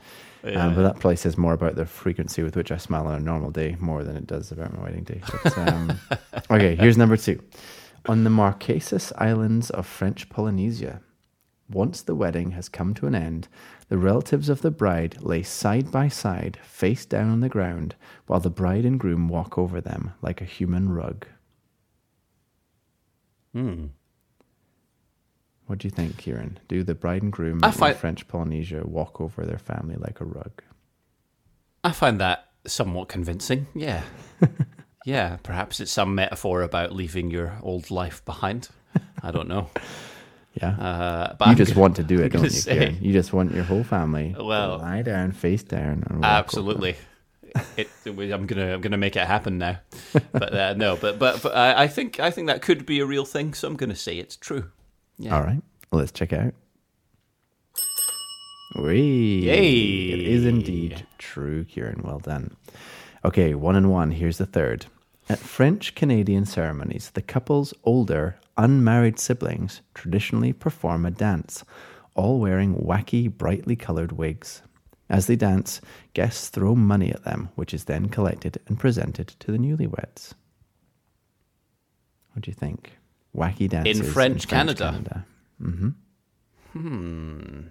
Yeah. 0.44 0.66
Um, 0.66 0.76
but 0.76 0.84
that 0.84 1.00
probably 1.00 1.18
says 1.18 1.38
more 1.38 1.54
about 1.54 1.76
the 1.76 1.86
frequency 1.86 2.44
with 2.44 2.56
which 2.56 2.72
I 2.72 2.78
smile 2.78 3.08
on 3.08 3.16
a 3.16 3.20
normal 3.20 3.52
day 3.52 3.76
more 3.80 4.04
than 4.04 4.16
it 4.16 4.26
does 4.26 4.52
about 4.52 4.74
my 4.74 4.84
wedding 4.84 5.04
day. 5.04 5.22
But, 5.44 5.58
um, 5.58 6.00
okay, 6.50 6.76
here's 6.76 6.98
number 6.98 7.18
two. 7.18 7.42
On 8.08 8.24
the 8.24 8.30
Marquesas 8.32 9.14
Islands 9.18 9.70
of 9.70 9.86
French 9.86 10.28
Polynesia, 10.30 11.02
once 11.70 12.02
the 12.02 12.16
wedding 12.16 12.52
has 12.52 12.68
come 12.68 12.94
to 12.96 13.06
an 13.06 13.14
end, 13.14 13.48
the 13.90 13.98
relatives 13.98 14.50
of 14.50 14.62
the 14.62 14.72
bride 14.72 15.22
lay 15.22 15.44
side 15.44 15.92
by 15.92 16.08
side, 16.08 16.58
face 16.64 17.06
down 17.06 17.30
on 17.30 17.42
the 17.42 17.50
ground, 17.50 17.96
while 18.26 18.40
the 18.40 18.50
bride 18.50 18.86
and 18.86 19.00
groom 19.00 19.30
walk 19.30 19.58
over 19.58 19.80
them 19.80 20.14
like 20.22 20.42
a 20.42 20.46
human 20.46 20.92
rug. 20.92 21.28
Hmm. 23.54 23.88
What 25.68 25.80
do 25.80 25.88
you 25.88 25.92
think, 25.92 26.18
Kieran? 26.18 26.60
Do 26.68 26.84
the 26.84 26.96
bride 26.96 27.22
and 27.22 27.32
groom 27.32 27.62
I 27.64 27.70
in 27.70 27.96
French 27.96 28.28
Polynesia 28.28 28.86
walk 28.86 29.22
over 29.22 29.46
their 29.46 29.60
family 29.60 29.96
like 29.96 30.20
a 30.20 30.26
rug? 30.26 30.62
I 31.84 31.92
find 31.92 32.20
that 32.20 32.50
somewhat 32.66 33.10
convincing. 33.10 33.68
Yeah. 33.74 34.04
yeah, 35.06 35.38
perhaps 35.44 35.80
it's 35.80 35.92
some 35.92 36.16
metaphor 36.16 36.62
about 36.62 36.92
leaving 36.94 37.32
your 37.32 37.58
old 37.62 37.92
life 37.92 38.24
behind. 38.26 38.70
I 39.24 39.32
don't 39.32 39.48
know. 39.48 39.70
Yeah. 40.62 40.72
Uh, 40.72 41.36
but 41.40 41.46
you 41.46 41.52
I'm 41.52 41.58
just 41.58 41.76
go- 41.76 41.80
want 41.82 41.96
to 41.96 42.04
do 42.04 42.20
it, 42.24 42.34
don't 42.34 42.44
you, 42.44 42.50
say- 42.50 42.78
Kieran? 42.78 42.98
You 43.00 43.14
just 43.14 43.32
want 43.32 43.54
your 43.56 43.64
whole 43.64 43.86
family 43.86 44.36
Well- 44.38 44.80
to 44.80 44.84
lie 44.84 45.02
down, 45.02 45.32
face 45.32 45.64
down, 45.64 46.04
Absolutely. 46.22 46.98
It, 47.78 47.90
I'm 48.06 48.46
gonna 48.48 48.74
I'm 48.74 48.82
gonna 48.82 48.98
make 48.98 49.16
it 49.16 49.26
happen 49.26 49.58
now, 49.60 49.80
but 50.34 50.54
uh, 50.54 50.74
no, 50.74 50.98
but 50.98 51.18
but, 51.20 51.42
but 51.42 51.56
I, 51.56 51.84
I 51.84 51.88
think 51.88 52.20
I 52.20 52.32
think 52.32 52.48
that 52.48 52.62
could 52.62 52.86
be 52.86 53.00
a 53.00 53.06
real 53.06 53.24
thing, 53.24 53.54
so 53.54 53.66
I'm 53.68 53.78
gonna 53.78 53.96
say 53.96 54.18
it's 54.18 54.36
true. 54.36 54.72
over. 55.26 55.36
All 55.36 55.42
right, 55.42 55.62
let's 55.94 56.12
check 56.12 56.34
it 56.34 56.40
out. 56.40 56.54
Whee! 58.76 59.42
Yay! 59.48 60.12
It 60.14 60.20
is 60.22 60.46
indeed 60.46 61.06
true, 61.18 61.66
Kieran. 61.66 62.02
Well 62.04 62.20
done. 62.20 62.56
Okay, 63.24 63.54
one 63.54 63.76
and 63.76 63.92
one. 63.92 64.12
Here's 64.12 64.38
the 64.38 64.46
third. 64.46 64.86
At 65.30 65.40
French 65.40 65.96
Canadian 65.96 66.46
ceremonies, 66.46 67.12
the 67.12 67.22
couple's 67.22 67.74
older, 67.84 68.38
unmarried 68.58 69.20
siblings 69.20 69.82
traditionally 69.94 70.54
perform 70.54 71.06
a 71.06 71.12
dance, 71.12 71.64
all 72.16 72.40
wearing 72.40 72.76
wacky, 72.76 73.32
brightly 73.32 73.76
coloured 73.76 74.12
wigs. 74.12 74.62
As 75.10 75.28
they 75.28 75.36
dance, 75.36 75.82
guests 76.14 76.50
throw 76.50 76.76
money 76.76 77.12
at 77.12 77.24
them, 77.24 77.50
which 77.56 77.74
is 77.74 77.86
then 77.86 78.10
collected 78.10 78.58
and 78.68 78.80
presented 78.80 79.28
to 79.28 79.52
the 79.52 79.58
newlyweds. 79.58 80.34
What 82.34 82.44
do 82.44 82.52
you 82.52 82.56
think? 82.56 82.94
Wacky 83.36 83.70
dances 83.70 84.00
in 84.00 84.06
French 84.06 84.48
Canada? 84.48 85.26
mm-hmm 85.62 85.90
Hmm. 86.74 87.68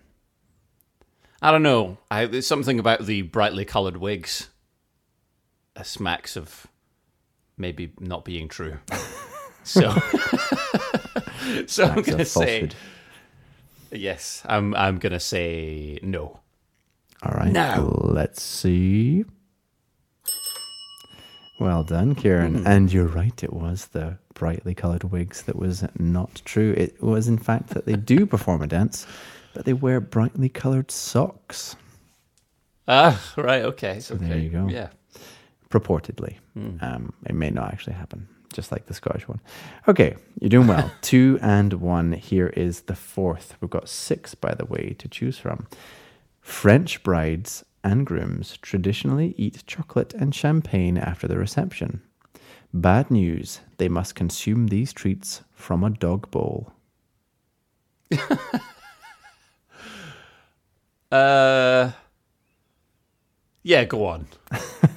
I 1.42 1.50
don't 1.50 1.62
know. 1.62 1.96
I, 2.10 2.26
there's 2.26 2.46
something 2.46 2.78
about 2.78 3.06
the 3.06 3.22
brightly 3.22 3.64
coloured 3.64 3.96
wigs. 3.96 4.50
Smacks 5.82 6.36
of 6.36 6.66
maybe 7.56 7.92
not 7.98 8.24
being 8.24 8.48
true. 8.48 8.78
So, 9.62 9.90
so 11.66 11.84
I'm 11.84 12.02
gonna 12.02 12.24
say 12.24 12.70
yes. 13.92 14.42
I'm 14.46 14.74
I'm 14.74 14.98
gonna 14.98 15.20
say 15.20 15.98
no. 16.02 16.40
All 17.22 17.32
right. 17.32 17.52
Now 17.52 17.82
Let's 18.02 18.42
see. 18.42 19.24
Well 21.60 21.84
done. 21.84 22.14
Kieran. 22.14 22.66
And 22.66 22.90
you're 22.90 23.06
right, 23.06 23.44
it 23.44 23.52
was 23.52 23.88
the 23.88 24.16
brightly 24.32 24.74
coloured 24.74 25.04
wigs 25.04 25.42
that 25.42 25.56
was 25.56 25.84
not 25.98 26.40
true. 26.46 26.72
It 26.76 27.02
was, 27.02 27.28
in 27.28 27.36
fact, 27.36 27.68
that 27.70 27.84
they 27.84 27.96
do 27.96 28.24
perform 28.24 28.62
a 28.62 28.66
dance, 28.66 29.06
but 29.52 29.66
they 29.66 29.74
wear 29.74 30.00
brightly 30.00 30.48
coloured 30.48 30.90
socks, 30.90 31.76
Ah, 32.88 33.20
right. 33.36 33.62
Okay. 33.62 34.00
okay. 34.10 34.26
there 34.26 34.38
you 34.38 34.48
go. 34.48 34.68
Yeah. 34.68 34.88
Purportedly. 35.70 36.36
Hmm. 36.54 36.76
Um, 36.80 37.12
it 37.26 37.34
may 37.34 37.50
not 37.50 37.72
actually 37.72 37.94
happen, 37.94 38.28
just 38.52 38.72
like 38.72 38.86
the 38.86 38.94
Scottish 38.94 39.28
one. 39.28 39.40
Okay, 39.88 40.16
you're 40.40 40.50
doing 40.50 40.66
well. 40.66 40.90
Two 41.00 41.38
and 41.40 41.74
one. 41.74 42.12
Here 42.12 42.48
is 42.48 42.82
the 42.82 42.94
fourth. 42.96 43.54
We've 43.60 43.70
got 43.70 43.88
six, 43.88 44.34
by 44.34 44.54
the 44.54 44.66
way, 44.66 44.94
to 44.98 45.08
choose 45.08 45.38
from. 45.38 45.66
French 46.40 47.02
brides 47.02 47.64
and 47.82 48.04
grooms 48.04 48.58
traditionally 48.58 49.34
eat 49.36 49.62
chocolate 49.66 50.12
and 50.14 50.34
champagne 50.34 50.98
after 50.98 51.26
the 51.28 51.38
reception. 51.38 52.02
Bad 52.72 53.10
news, 53.10 53.60
they 53.78 53.88
must 53.88 54.14
consume 54.14 54.68
these 54.68 54.92
treats 54.92 55.42
from 55.52 55.82
a 55.82 55.90
dog 55.90 56.30
bowl. 56.30 56.72
Uh, 61.12 61.90
yeah, 63.62 63.84
go 63.84 64.06
on. 64.06 64.26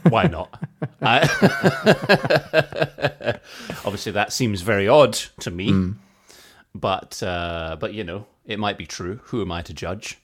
Why 0.10 0.24
not? 0.28 0.62
I, 1.02 1.22
obviously, 3.86 4.12
that 4.14 4.34
seems 4.34 4.62
very 4.62 4.88
odd 4.88 5.14
to 5.42 5.52
me, 5.52 5.94
but 6.76 7.22
uh, 7.24 7.78
but 7.80 7.94
you 7.94 8.04
know, 8.04 8.26
it 8.46 8.60
might 8.60 8.78
be 8.78 8.86
true. 8.86 9.20
Who 9.26 9.42
am 9.42 9.52
I 9.52 9.62
to 9.64 9.74
judge? 9.74 10.20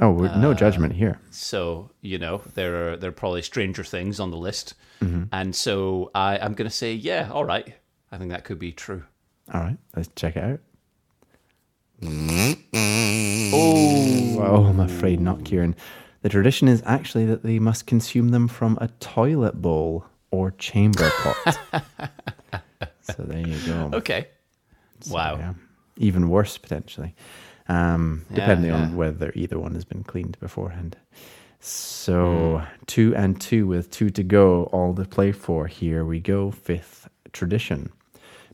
Oh, 0.00 0.12
we're, 0.12 0.34
no 0.36 0.54
judgment 0.54 0.94
here. 0.94 1.18
So 1.30 1.90
you 2.00 2.18
know, 2.18 2.42
there 2.54 2.92
are 2.92 2.96
there 2.96 3.10
are 3.10 3.12
probably 3.12 3.42
stranger 3.42 3.84
things 3.84 4.20
on 4.20 4.30
the 4.30 4.36
list, 4.36 4.74
Mm-hmm. 5.00 5.24
and 5.30 5.54
so 5.54 6.10
I, 6.14 6.38
I'm 6.38 6.54
going 6.54 6.68
to 6.68 6.74
say, 6.76 6.92
yeah, 6.92 7.28
all 7.32 7.44
right. 7.44 7.72
I 8.10 8.18
think 8.18 8.30
that 8.30 8.42
could 8.42 8.58
be 8.58 8.72
true. 8.72 9.04
All 9.54 9.60
right, 9.60 9.76
let's 9.94 10.08
check 10.16 10.34
it 10.36 10.42
out. 10.42 10.60
Oh, 13.52 14.38
oh, 14.40 14.64
I'm 14.66 14.80
afraid 14.80 15.20
not, 15.20 15.44
Kieran. 15.44 15.76
The 16.22 16.28
tradition 16.28 16.68
is 16.68 16.82
actually 16.84 17.26
that 17.26 17.42
they 17.42 17.58
must 17.58 17.86
consume 17.86 18.30
them 18.30 18.48
from 18.48 18.76
a 18.80 18.88
toilet 19.00 19.62
bowl 19.62 20.04
or 20.30 20.50
chamber 20.52 21.10
pot. 21.10 21.58
so 23.02 23.22
there 23.22 23.46
you 23.46 23.58
go. 23.66 23.90
Okay. 23.94 24.26
wow. 25.08 25.36
Yeah. 25.36 25.54
Even 25.96 26.28
worse, 26.28 26.58
potentially, 26.58 27.14
um, 27.68 28.24
Yeah, 28.30 28.36
depending 28.36 28.70
yeah. 28.70 28.76
on 28.82 28.96
whether 28.96 29.32
either 29.34 29.58
one 29.58 29.74
has 29.74 29.84
been 29.84 30.04
cleaned 30.04 30.38
beforehand. 30.40 30.96
So 31.60 32.62
two 32.86 33.14
and 33.16 33.40
two 33.40 33.66
with 33.66 33.90
two 33.90 34.10
to 34.10 34.22
go, 34.22 34.64
all 34.64 34.94
to 34.94 35.04
play 35.04 35.32
for. 35.32 35.66
Here 35.66 36.04
we 36.04 36.20
go. 36.20 36.50
Fifth 36.52 37.08
tradition. 37.32 37.90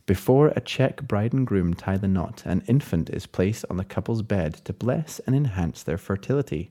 Before 0.06 0.49
a 0.49 0.61
Czech 0.61 1.02
bride 1.02 1.33
and 1.33 1.47
groom 1.47 1.75
tie 1.75 1.97
the 1.97 2.09
knot, 2.09 2.42
an 2.44 2.62
infant 2.66 3.09
is 3.11 3.26
placed 3.26 3.64
on 3.71 3.76
the 3.78 3.85
couple's 3.85 4.23
bed 4.23 4.54
to 4.64 4.73
bless 4.73 5.18
and 5.21 5.35
enhance 5.35 5.83
their 5.83 5.97
fertility. 5.99 6.71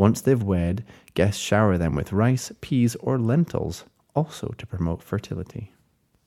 Once 0.00 0.22
they've 0.22 0.42
wed, 0.42 0.82
guests 1.12 1.38
shower 1.38 1.76
them 1.76 1.94
with 1.94 2.10
rice, 2.10 2.50
peas, 2.62 2.96
or 3.00 3.18
lentils, 3.18 3.84
also 4.14 4.54
to 4.56 4.66
promote 4.66 5.02
fertility. 5.02 5.72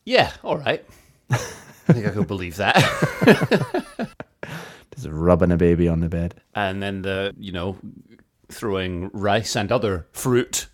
Yeah. 0.05 0.31
All 0.43 0.57
right. 0.59 0.85
I 1.31 1.37
think 1.37 2.05
I 2.05 2.11
could 2.11 2.27
believe 2.27 2.57
that. 2.57 2.75
Just 4.93 5.07
rubbing 5.09 5.51
a 5.51 5.57
baby 5.57 5.87
on 5.87 6.01
the 6.01 6.07
bed. 6.07 6.35
and 6.53 6.83
then 6.83 7.01
the 7.01 7.33
you 7.35 7.51
know 7.51 7.75
throwing 8.49 9.09
rice 9.11 9.55
and 9.55 9.71
other 9.71 10.05
fruit 10.11 10.67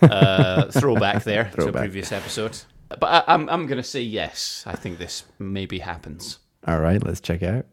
uh, 0.00 0.64
throwback 0.70 1.24
there 1.24 1.50
to 1.56 1.68
a 1.68 1.72
previous 1.72 2.12
episode. 2.12 2.56
But 2.88 3.04
I, 3.04 3.24
I'm 3.34 3.46
I'm 3.50 3.66
gonna 3.66 3.82
say 3.82 4.00
yes. 4.00 4.64
I 4.66 4.74
think 4.74 4.96
this 4.96 5.24
maybe 5.38 5.80
happens. 5.80 6.38
All 6.66 6.80
right, 6.80 7.04
let's 7.04 7.20
check 7.20 7.42
out. 7.42 7.66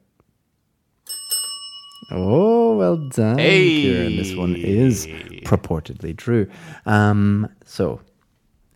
Oh, 2.09 2.77
well 2.77 2.97
done, 2.97 3.37
Kieran. 3.37 4.15
This 4.15 4.35
one 4.35 4.55
is 4.55 5.07
purportedly 5.43 6.15
true. 6.17 6.47
Um, 6.85 7.49
so 7.65 7.99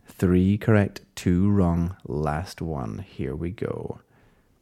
three 0.06 0.58
correct, 0.58 1.00
two 1.14 1.50
wrong. 1.50 1.96
Last 2.06 2.60
one. 2.60 2.98
Here 2.98 3.34
we 3.34 3.50
go. 3.50 4.00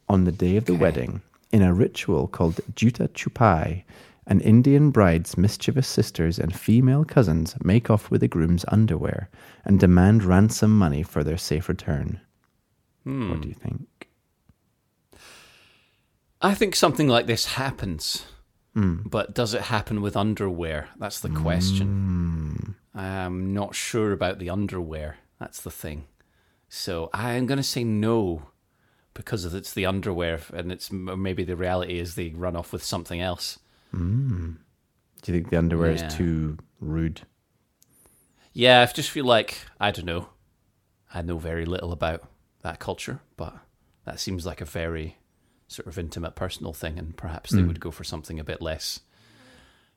On 0.08 0.24
the 0.24 0.32
day 0.32 0.56
of 0.56 0.66
the 0.66 0.74
wedding, 0.74 1.20
in 1.52 1.62
a 1.62 1.74
ritual 1.74 2.28
called 2.28 2.60
Juta 2.76 3.08
Chupai, 3.08 3.84
an 4.26 4.40
Indian 4.40 4.90
bride's 4.90 5.36
mischievous 5.36 5.88
sisters 5.88 6.38
and 6.38 6.54
female 6.54 7.04
cousins 7.04 7.56
make 7.64 7.90
off 7.90 8.10
with 8.10 8.20
the 8.20 8.28
groom's 8.28 8.64
underwear 8.68 9.28
and 9.64 9.80
demand 9.80 10.22
ransom 10.22 10.78
money 10.78 11.02
for 11.02 11.24
their 11.24 11.38
safe 11.38 11.68
return. 11.68 12.20
What 13.02 13.40
do 13.40 13.48
you 13.48 13.54
think? 13.54 14.08
I 16.40 16.54
think 16.54 16.76
something 16.76 17.08
like 17.08 17.26
this 17.26 17.44
happens, 17.46 18.24
Hmm. 18.74 18.98
but 19.04 19.34
does 19.34 19.52
it 19.52 19.62
happen 19.62 20.00
with 20.00 20.16
underwear? 20.16 20.88
That's 20.96 21.18
the 21.20 21.28
question. 21.30 21.86
Hmm. 22.94 22.98
I'm 22.98 23.52
not 23.52 23.74
sure 23.74 24.12
about 24.12 24.38
the 24.38 24.48
underwear. 24.50 25.16
That's 25.40 25.60
the 25.60 25.70
thing. 25.72 26.06
So 26.68 27.10
I'm 27.12 27.46
going 27.46 27.56
to 27.58 27.62
say 27.64 27.82
no 27.82 28.48
because 29.14 29.44
it's 29.52 29.72
the 29.74 29.86
underwear, 29.86 30.40
and 30.52 30.70
it's 30.70 30.92
maybe 30.92 31.42
the 31.42 31.56
reality 31.56 31.98
is 31.98 32.14
they 32.14 32.28
run 32.30 32.54
off 32.56 32.72
with 32.72 32.84
something 32.84 33.20
else. 33.20 33.58
Hmm. 33.90 34.52
Do 35.22 35.32
you 35.32 35.38
think 35.38 35.50
the 35.50 35.58
underwear 35.58 35.90
Yeah. 35.92 36.06
is 36.06 36.14
too 36.14 36.58
rude? 36.80 37.22
Yeah, 38.52 38.80
I 38.88 38.92
just 38.92 39.10
feel 39.10 39.24
like 39.24 39.58
I 39.80 39.90
don't 39.90 40.06
know. 40.06 40.28
I 41.12 41.22
know 41.22 41.38
very 41.38 41.66
little 41.66 41.90
about 41.92 42.22
that 42.62 42.78
culture, 42.78 43.20
but 43.36 43.56
that 44.04 44.20
seems 44.20 44.46
like 44.46 44.60
a 44.60 44.64
very 44.64 45.16
sort 45.70 45.86
of 45.86 45.98
intimate, 45.98 46.34
personal 46.34 46.72
thing, 46.72 46.98
and 46.98 47.16
perhaps 47.16 47.50
they 47.50 47.60
hmm. 47.60 47.68
would 47.68 47.80
go 47.80 47.92
for 47.92 48.02
something 48.02 48.40
a 48.40 48.44
bit 48.44 48.60
less, 48.60 49.00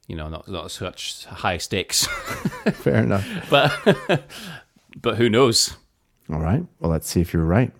you 0.07 0.15
know, 0.15 0.29
not 0.29 0.47
not 0.47 0.69
such 0.69 1.25
high 1.25 1.57
stakes. 1.57 2.05
Fair 2.73 2.97
enough. 2.97 3.27
but 3.49 4.23
but 5.01 5.15
who 5.17 5.29
knows? 5.29 5.75
All 6.31 6.39
right. 6.39 6.63
Well, 6.79 6.91
let's 6.91 7.09
see 7.09 7.21
if 7.21 7.33
you're 7.33 7.43
right. 7.43 7.71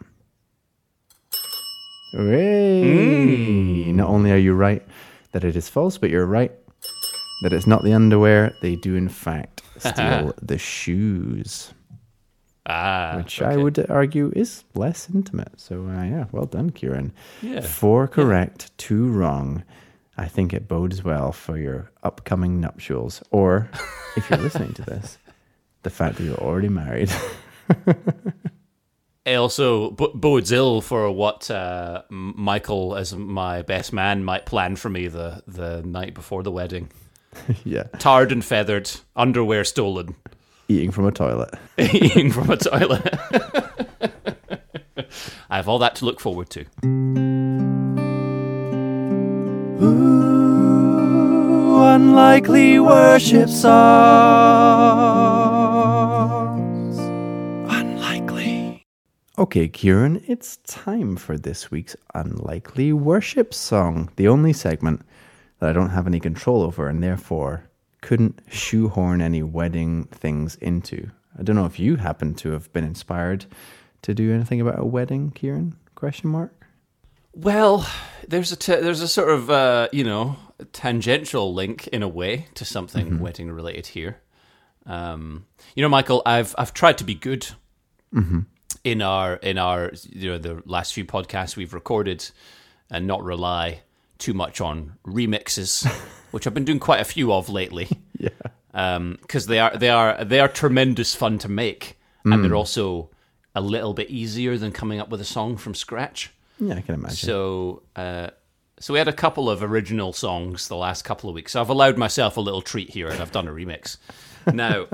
Hooray! 2.14 3.84
Hmm. 3.86 3.96
Not 3.96 4.10
only 4.10 4.32
are 4.32 4.38
you 4.38 4.54
right 4.54 4.84
that 5.32 5.44
it 5.44 5.56
is 5.56 5.70
false, 5.70 5.98
but 5.98 6.10
you're 6.10 6.26
right 6.26 6.52
that 7.44 7.54
it's 7.54 7.68
not 7.68 7.84
the 7.84 7.94
underwear. 7.94 8.54
They 8.62 8.76
do, 8.76 8.96
in 8.96 9.10
fact, 9.10 9.62
steal 9.78 10.34
the 10.42 10.58
shoes, 10.58 11.74
Ah, 12.66 13.16
which 13.18 13.42
I 13.42 13.58
would 13.58 13.90
argue 13.90 14.32
is 14.36 14.64
less 14.74 15.10
intimate. 15.14 15.60
So, 15.60 15.86
uh, 15.86 16.04
yeah, 16.04 16.26
well 16.32 16.46
done, 16.46 16.70
Kieran. 16.70 17.12
Yeah. 17.42 17.62
Four 17.62 18.08
correct, 18.08 18.76
two 18.78 19.08
wrong. 19.08 19.64
I 20.18 20.28
think 20.28 20.54
it 20.54 20.68
bodes 20.68 21.04
well 21.04 21.32
for 21.32 21.58
your 21.58 21.92
upcoming 22.04 22.62
nuptials. 22.62 23.22
Or, 23.32 23.70
if 24.16 24.30
you're 24.30 24.40
listening 24.40 24.74
to 24.76 24.82
this, 24.84 25.18
the 25.82 25.90
fact 25.90 26.18
that 26.18 26.24
you're 26.24 26.38
already 26.38 26.70
married. 26.70 27.12
It 29.26 29.36
also 29.36 29.92
b- 29.92 30.12
bodes 30.14 30.52
ill 30.52 30.82
for 30.82 31.10
what 31.10 31.50
uh, 31.50 32.02
Michael, 32.10 32.96
as 32.96 33.16
my 33.16 33.62
best 33.62 33.94
man, 33.94 34.24
might 34.26 34.46
plan 34.46 34.76
for 34.76 34.90
me 34.90 35.08
the, 35.08 35.42
the 35.48 35.82
night 35.84 36.14
before 36.14 36.44
the 36.44 36.52
wedding. 36.52 36.90
yeah. 37.64 37.84
Tarred 38.00 38.34
and 38.34 38.44
feathered, 38.44 38.92
underwear 39.16 39.64
stolen, 39.64 40.16
Eating 40.68 40.92
from 40.92 41.06
a 41.06 41.12
toilet. 41.12 41.54
eating 41.78 42.32
from 42.32 42.50
a 42.50 42.58
toilet. 42.58 43.14
I 45.50 45.58
have 45.58 45.68
all 45.68 45.80
that 45.80 45.96
to 45.96 46.06
look 46.06 46.20
forward 46.20 46.50
to. 46.52 46.66
Ooh, 49.82 51.84
unlikely 51.84 52.80
worship 52.80 53.50
songs. 53.50 53.68
Unlikely. 57.70 58.86
Okay, 59.38 59.68
Kieran, 59.68 60.24
it's 60.28 60.58
time 60.58 61.16
for 61.18 61.38
this 61.38 61.70
week's 61.70 61.96
unlikely 62.16 62.94
worship 62.94 63.54
song, 63.54 64.10
the 64.16 64.28
only 64.28 64.54
segment 64.54 65.02
that 65.60 65.70
I 65.70 65.74
don't 65.74 65.90
have 65.90 66.08
any 66.08 66.20
control 66.20 66.64
over 66.64 66.88
and 66.88 67.04
therefore 67.04 67.70
couldn't 68.04 68.40
shoehorn 68.50 69.22
any 69.22 69.42
wedding 69.42 70.04
things 70.06 70.56
into. 70.58 71.10
I 71.38 71.42
don't 71.42 71.56
know 71.56 71.66
if 71.66 71.80
you 71.80 71.96
happen 71.96 72.36
to 72.36 72.52
have 72.52 72.72
been 72.72 72.84
inspired 72.84 73.46
to 74.04 74.14
do 74.14 74.32
anything 74.32 74.62
about 74.62 74.78
a 74.78 74.86
wedding, 74.86 75.32
Kieran? 75.32 75.76
Question 75.96 76.30
mark. 76.30 76.54
Well, 77.34 77.90
there's 78.28 78.52
a 78.52 78.56
t- 78.56 78.76
there's 78.76 79.02
a 79.02 79.08
sort 79.08 79.30
of 79.32 79.50
uh, 79.50 79.88
you 79.92 80.04
know 80.04 80.36
tangential 80.72 81.54
link 81.54 81.88
in 81.88 82.04
a 82.04 82.08
way 82.08 82.48
to 82.54 82.66
something 82.66 83.20
wedding 83.20 83.52
related 83.52 83.88
here. 83.88 84.22
Um, 84.86 85.46
you 85.76 85.82
know, 85.82 85.90
Michael, 85.90 86.22
I've 86.26 86.54
I've 86.58 86.74
tried 86.74 87.00
to 87.00 87.04
be 87.04 87.16
good 87.16 87.48
in 88.84 89.02
our 89.02 89.36
in 89.38 89.58
our 89.58 89.92
you 90.10 90.32
know 90.32 90.38
the 90.38 90.62
last 90.66 90.94
few 90.94 91.06
podcasts 91.06 91.56
we've 91.56 91.74
recorded, 91.74 92.30
and 92.92 93.08
not 93.08 93.24
rely 93.24 93.82
too 94.20 94.34
much 94.34 94.62
on 94.62 94.98
remixes, 95.08 95.88
which 96.34 96.48
I've 96.48 96.54
been 96.56 96.66
doing 96.66 96.80
quite 96.80 97.00
a 97.00 97.06
few 97.06 97.32
of 97.32 97.48
lately. 97.50 97.88
Yeah. 98.20 98.30
Um, 98.74 99.18
because 99.22 99.48
they 99.48 99.60
are 99.60 99.76
they 99.76 99.90
are 99.90 100.24
they 100.24 100.40
are 100.40 100.48
tremendous 100.48 101.14
fun 101.14 101.40
to 101.40 101.50
make, 101.50 102.00
and 102.24 102.42
they're 102.42 102.52
mm. 102.52 102.58
also 102.58 103.10
a 103.54 103.60
little 103.60 103.94
bit 103.94 104.10
easier 104.10 104.58
than 104.58 104.72
coming 104.72 105.02
up 105.02 105.10
with 105.10 105.20
a 105.20 105.26
song 105.26 105.58
from 105.58 105.76
scratch. 105.76 106.32
Yeah, 106.58 106.76
I 106.76 106.82
can 106.82 106.96
imagine. 106.96 107.18
So, 107.18 107.84
uh, 107.98 108.30
so 108.80 108.94
we 108.94 109.00
had 109.00 109.10
a 109.10 109.14
couple 109.14 109.50
of 109.50 109.62
original 109.62 110.14
songs 110.14 110.70
the 110.70 110.78
last 110.78 111.04
couple 111.04 111.30
of 111.30 111.36
weeks. 111.36 111.52
So 111.52 111.60
I've 111.60 111.70
allowed 111.70 111.98
myself 111.98 112.38
a 112.38 112.42
little 112.42 112.62
treat 112.62 112.92
here, 112.92 113.10
and 113.10 113.22
I've 113.22 113.34
done 113.34 113.48
a 113.48 113.52
remix. 113.52 113.98
Now, 114.54 114.88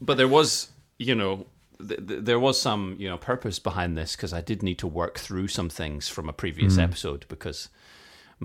but 0.00 0.16
there 0.16 0.28
was, 0.28 0.68
you 0.98 1.14
know, 1.14 1.46
th- 1.78 2.06
th- 2.06 2.24
there 2.24 2.38
was 2.38 2.60
some, 2.60 2.96
you 2.98 3.08
know, 3.08 3.18
purpose 3.18 3.58
behind 3.58 3.96
this 3.96 4.16
because 4.16 4.32
I 4.32 4.40
did 4.40 4.62
need 4.62 4.78
to 4.78 4.86
work 4.86 5.18
through 5.18 5.48
some 5.48 5.68
things 5.68 6.08
from 6.08 6.28
a 6.28 6.32
previous 6.32 6.76
mm. 6.76 6.82
episode 6.82 7.26
because 7.28 7.68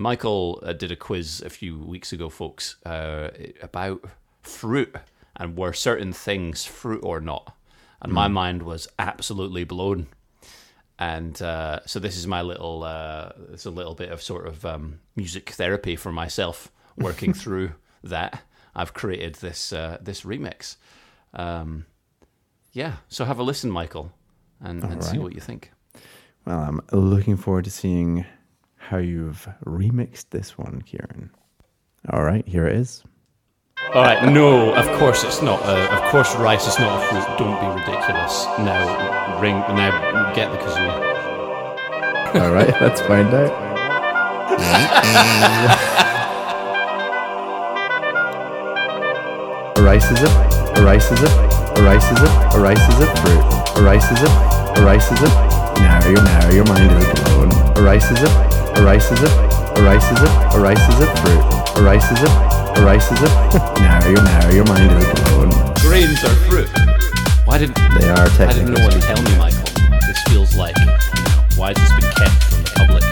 Michael 0.00 0.62
uh, 0.62 0.72
did 0.72 0.90
a 0.90 0.96
quiz 0.96 1.42
a 1.42 1.50
few 1.50 1.78
weeks 1.78 2.10
ago, 2.10 2.30
folks, 2.30 2.76
uh, 2.86 3.28
about 3.60 4.02
fruit 4.40 4.96
and 5.36 5.58
were 5.58 5.74
certain 5.74 6.14
things 6.14 6.64
fruit 6.64 7.02
or 7.04 7.20
not, 7.20 7.54
and 8.00 8.10
my 8.10 8.26
mind 8.26 8.62
was 8.62 8.88
absolutely 8.98 9.64
blown. 9.64 10.06
And 10.98 11.40
uh, 11.42 11.80
so 11.84 11.98
this 11.98 12.16
is 12.16 12.26
my 12.26 12.40
little 12.40 12.82
uh, 12.82 13.32
it's 13.52 13.66
a 13.66 13.70
little 13.70 13.94
bit 13.94 14.10
of 14.10 14.22
sort 14.22 14.46
of 14.46 14.64
um, 14.64 15.00
music 15.16 15.50
therapy 15.50 15.96
for 15.96 16.10
myself 16.10 16.72
working 16.96 17.34
through 17.42 17.72
that. 18.02 18.40
I've 18.74 18.94
created 18.94 19.34
this 19.34 19.70
uh, 19.70 19.98
this 20.00 20.22
remix. 20.22 20.76
Um, 21.34 21.84
yeah 22.72 22.94
so 23.08 23.24
have 23.24 23.38
a 23.38 23.42
listen 23.42 23.70
michael 23.70 24.12
and, 24.60 24.82
and 24.82 25.04
see 25.04 25.18
what 25.18 25.34
you 25.34 25.40
think. 25.40 25.72
Well, 26.46 26.58
I'm 26.58 26.80
looking 26.90 27.36
forward 27.36 27.64
to 27.64 27.70
seeing 27.70 28.24
how 28.90 28.98
you've 28.98 29.48
remixed 29.64 30.30
this 30.30 30.58
one, 30.58 30.82
Kieran. 30.82 31.30
All 32.12 32.24
right, 32.24 32.46
here 32.46 32.66
it 32.66 32.74
is. 32.76 33.04
all 33.94 34.02
right 34.02 34.22
no 34.32 34.74
of 34.74 34.86
course 34.98 35.24
it's 35.24 35.40
not 35.42 35.58
uh, 35.64 35.88
of 35.96 36.02
course 36.12 36.30
rice 36.36 36.66
is 36.68 36.78
not 36.78 36.92
a 36.98 37.06
fruit 37.08 37.26
don't 37.38 37.58
be 37.62 37.68
ridiculous 37.80 38.34
now 38.68 39.40
ring 39.40 39.56
now 39.80 39.90
get 40.34 40.50
the 40.52 40.58
kazoo 40.58 40.90
All 42.40 42.52
right, 42.52 42.70
let's 42.84 43.00
find 43.10 43.32
out. 43.34 43.50
A 49.76 49.82
rice 49.82 50.10
is 50.10 50.22
a, 50.22 50.28
a 50.76 50.82
rice 50.84 51.10
is 51.10 51.22
a, 51.22 51.26
a 51.76 51.82
rice 51.82 52.10
is 52.12 52.20
a, 52.20 52.30
a 52.54 52.60
rice 52.60 52.88
is 52.88 53.00
a 53.00 53.06
fruit. 53.16 53.78
A 53.78 53.82
rice 53.82 54.10
is 54.12 54.22
a, 54.22 54.30
a 54.76 54.84
rice 54.84 55.10
is 55.10 55.22
a. 55.22 55.28
Now 55.80 56.06
your 56.08 56.22
now 56.22 56.50
your 56.50 56.64
mind 56.66 56.90
is 56.92 57.04
blown. 57.22 57.50
A 57.78 57.82
rice 57.82 58.10
is 58.10 58.22
a, 58.22 58.59
a 58.76 58.82
rice 58.82 59.10
is 59.10 59.22
a, 59.22 59.30
a 59.76 59.82
rice 59.82 60.10
is 60.10 60.20
a, 60.20 60.30
a 60.54 60.60
rice 60.60 60.88
is 60.88 61.00
a 61.00 61.06
fruit. 61.16 61.42
A 61.76 61.82
rice 61.82 62.10
is 62.12 62.22
a, 62.22 62.30
a 62.76 62.84
rice 62.84 63.10
is 63.10 63.22
a. 63.22 63.28
Now 63.80 64.06
your 64.06 64.22
now 64.22 64.50
your 64.50 64.64
mind 64.66 64.92
is 64.92 65.06
blown. 65.30 65.50
grains 65.80 66.22
are 66.24 66.34
fruit 66.48 66.70
why 67.50 67.58
didn't 67.58 67.74
They 67.98 68.08
are 68.08 68.14
I 68.14 68.30
didn't 68.30 68.38
technically 68.38 68.74
know 68.78 68.84
what 68.86 68.92
to 68.94 69.00
tell 69.00 69.20
me, 69.26 69.34
Michael. 69.36 69.66
This 70.06 70.22
feels 70.30 70.54
like 70.54 70.76
why 71.58 71.74
has 71.74 71.82
this 71.82 71.90
been 71.98 72.06
kept 72.14 72.38
from 72.46 72.62
the 72.62 72.70
public 72.78 73.02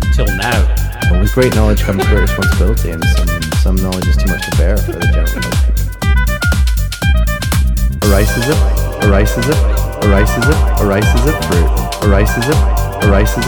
until 0.00 0.32
now? 0.32 0.64
But 1.10 1.20
with 1.20 1.32
great 1.34 1.54
knowledge 1.54 1.82
comes 1.82 2.02
great 2.06 2.22
responsibility, 2.22 2.90
and 2.96 3.04
some, 3.04 3.28
some 3.60 3.76
knowledge 3.76 4.08
is 4.08 4.16
too 4.16 4.32
much 4.32 4.48
to 4.48 4.56
bear 4.56 4.78
for 4.78 4.92
the 4.92 5.04
general 5.12 5.28
public. 5.28 5.76
A 8.00 8.08
rice 8.08 8.32
is 8.32 8.48
a, 8.48 8.56
a 9.04 9.10
rice 9.12 9.36
is 9.36 9.44
a, 9.44 9.56
a 10.00 10.08
rice 10.08 10.32
is 10.32 10.46
a, 10.48 10.56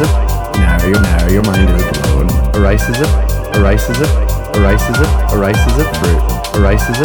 a 0.05 0.28
rice 0.59 0.89
is 0.89 1.01
a 1.01 1.05
fruit. 1.15 1.21
A 1.21 1.21
rice 1.21 1.29
is 1.29 1.29
a, 1.29 1.29
a 1.29 1.29
rice 1.29 1.29
is 1.29 1.29
a. 1.29 1.29
Now 1.29 1.29
your 1.29 1.29
now 1.29 1.29
your 1.29 1.43
mind 1.43 1.71
is 1.71 1.99
blown. 2.03 2.31
A 2.55 2.61
rice 2.61 2.89
is 2.89 3.01
a, 3.01 3.07
a 3.55 3.63
rice 3.63 3.89
is 3.89 4.01
a, 4.01 4.09
a 4.55 4.61
rice 4.61 4.89
is 4.89 4.99
a, 4.99 5.05
a 5.31 5.39
rice 5.39 5.67
is 5.67 5.79
a 5.79 5.95
fruit. 5.95 6.57
A 6.57 6.61
rice 6.61 6.89
is 6.91 7.01
a, 7.01 7.05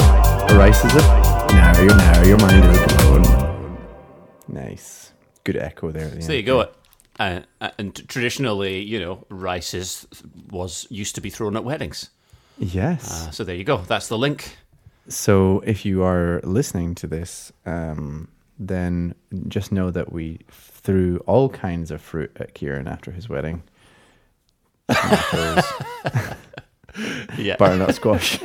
a 0.50 0.58
rice 0.58 0.86
is 0.86 0.96
a. 0.96 1.00
Now 1.54 1.80
your 1.82 1.96
now 1.96 2.24
your 2.24 2.38
mind 2.38 2.66
is 2.66 2.94
blown. 2.98 3.78
Nice, 4.48 5.14
good 5.44 5.58
echo 5.58 5.92
there. 5.92 6.06
At 6.06 6.16
the 6.16 6.22
So 6.22 6.28
there 6.28 6.38
you 6.38 6.44
go. 6.44 6.70
Uh, 7.20 7.42
uh, 7.62 7.70
and 7.78 7.96
traditionally, 8.10 8.82
you 8.82 9.00
know, 9.00 9.26
rice 9.30 9.74
is 9.74 10.08
was 10.50 10.88
used 10.90 11.16
to 11.16 11.22
be 11.22 11.30
thrown 11.30 11.56
at 11.56 11.64
weddings. 11.64 12.10
Yes. 12.58 13.28
Uh, 13.28 13.32
so 13.32 13.44
there 13.44 13.56
you 13.56 13.64
go. 13.64 13.78
That's 13.78 14.08
the 14.08 14.18
link. 14.18 14.58
So 15.08 15.62
if 15.66 15.86
you 15.86 16.04
are 16.04 16.40
listening 16.44 16.96
to 16.96 17.08
this, 17.08 17.52
um, 17.66 18.30
then 18.58 19.16
just 19.48 19.72
know 19.72 19.92
that 19.92 20.12
we 20.12 20.40
threw 20.84 21.18
all 21.26 21.50
kinds 21.50 21.92
of 21.92 22.02
fruit 22.02 22.32
at 22.40 22.54
Kieran 22.54 22.88
after 22.88 23.12
his 23.12 23.28
wedding. 23.30 23.64
Yeah, 27.38 27.56
butternut 27.58 27.96
squash. 27.96 28.40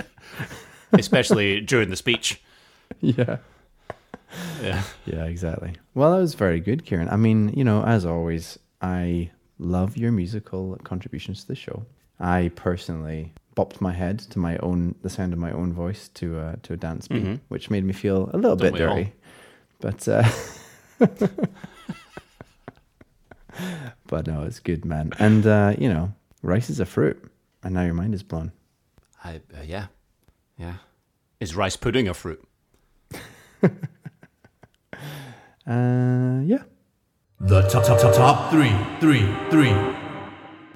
especially 0.94 1.61
during 1.61 1.90
the 1.90 1.96
speech. 1.96 2.40
yeah. 3.01 3.38
Yeah. 4.62 4.83
Yeah, 5.05 5.24
exactly. 5.27 5.74
Well, 5.94 6.12
that 6.12 6.18
was 6.18 6.33
very 6.35 6.61
good, 6.61 6.85
Kieran. 6.87 7.09
I 7.11 7.16
mean, 7.16 7.51
you 7.55 7.64
know, 7.64 7.83
as 7.85 8.07
always, 8.07 8.59
I 8.81 9.31
love 9.59 9.96
your 9.98 10.12
musical 10.12 10.79
contributions 10.85 11.42
to 11.42 11.48
the 11.48 11.55
show. 11.57 11.85
I 12.20 12.51
personally 12.55 13.33
bopped 13.55 13.81
my 13.83 13.92
head 13.92 14.18
to 14.20 14.38
my 14.38 14.57
own, 14.59 14.94
the 15.03 15.11
sound 15.11 15.33
of 15.35 15.38
my 15.38 15.51
own 15.53 15.72
voice 15.74 16.09
to 16.14 16.38
uh, 16.38 16.57
to 16.62 16.72
a 16.72 16.77
dance 16.77 17.07
beat, 17.09 17.40
which 17.48 17.68
made 17.70 17.85
me 17.85 17.92
feel 17.92 18.31
a 18.33 18.38
little 18.38 18.57
Don't 18.57 18.72
bit 18.72 18.81
we 18.81 18.87
all? 18.87 18.96
dirty. 18.96 19.12
But 19.81 20.09
uh, 20.09 20.29
but 24.07 24.27
no, 24.27 24.42
it's 24.42 24.61
good, 24.61 24.85
man. 24.85 25.12
And 25.18 25.47
uh, 25.47 25.75
you 25.79 25.88
know, 25.88 26.12
rice 26.42 26.71
is 26.71 26.81
a 26.81 26.87
fruit, 26.87 27.23
and 27.62 27.75
now 27.75 27.83
your 27.85 27.94
mind 27.94 28.14
is 28.14 28.23
blown. 28.23 28.53
I, 29.25 29.37
uh, 29.57 29.62
yeah, 29.64 29.87
yeah. 30.59 30.75
Is 31.40 31.55
rice 31.57 31.77
pudding 31.77 32.09
a 32.09 32.14
fruit? 32.14 32.42
uh, 33.62 33.68
yeah. 35.66 36.62
The 37.40 37.62
top, 37.68 37.85
top, 37.85 38.01
top, 38.01 38.14
top 38.14 38.51
three, 38.51 38.73
three, 39.01 39.29
three. 39.51 39.73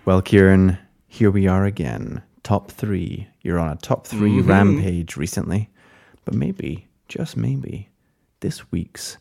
Well, 0.04 0.22
Kieran, 0.22 0.78
here 1.08 1.30
we 1.30 1.46
are 1.48 1.64
again. 1.64 2.22
Top 2.42 2.70
three. 2.70 3.28
You're 3.42 3.58
on 3.58 3.70
a 3.70 3.76
top 3.76 4.06
3 4.06 4.30
Mm-hmm. 4.30 4.48
rampage 4.48 5.16
recently, 5.16 5.68
but 6.24 6.34
maybe, 6.34 6.86
just 7.08 7.36
maybe, 7.36 7.88
this 8.40 8.70
week's 8.70 9.18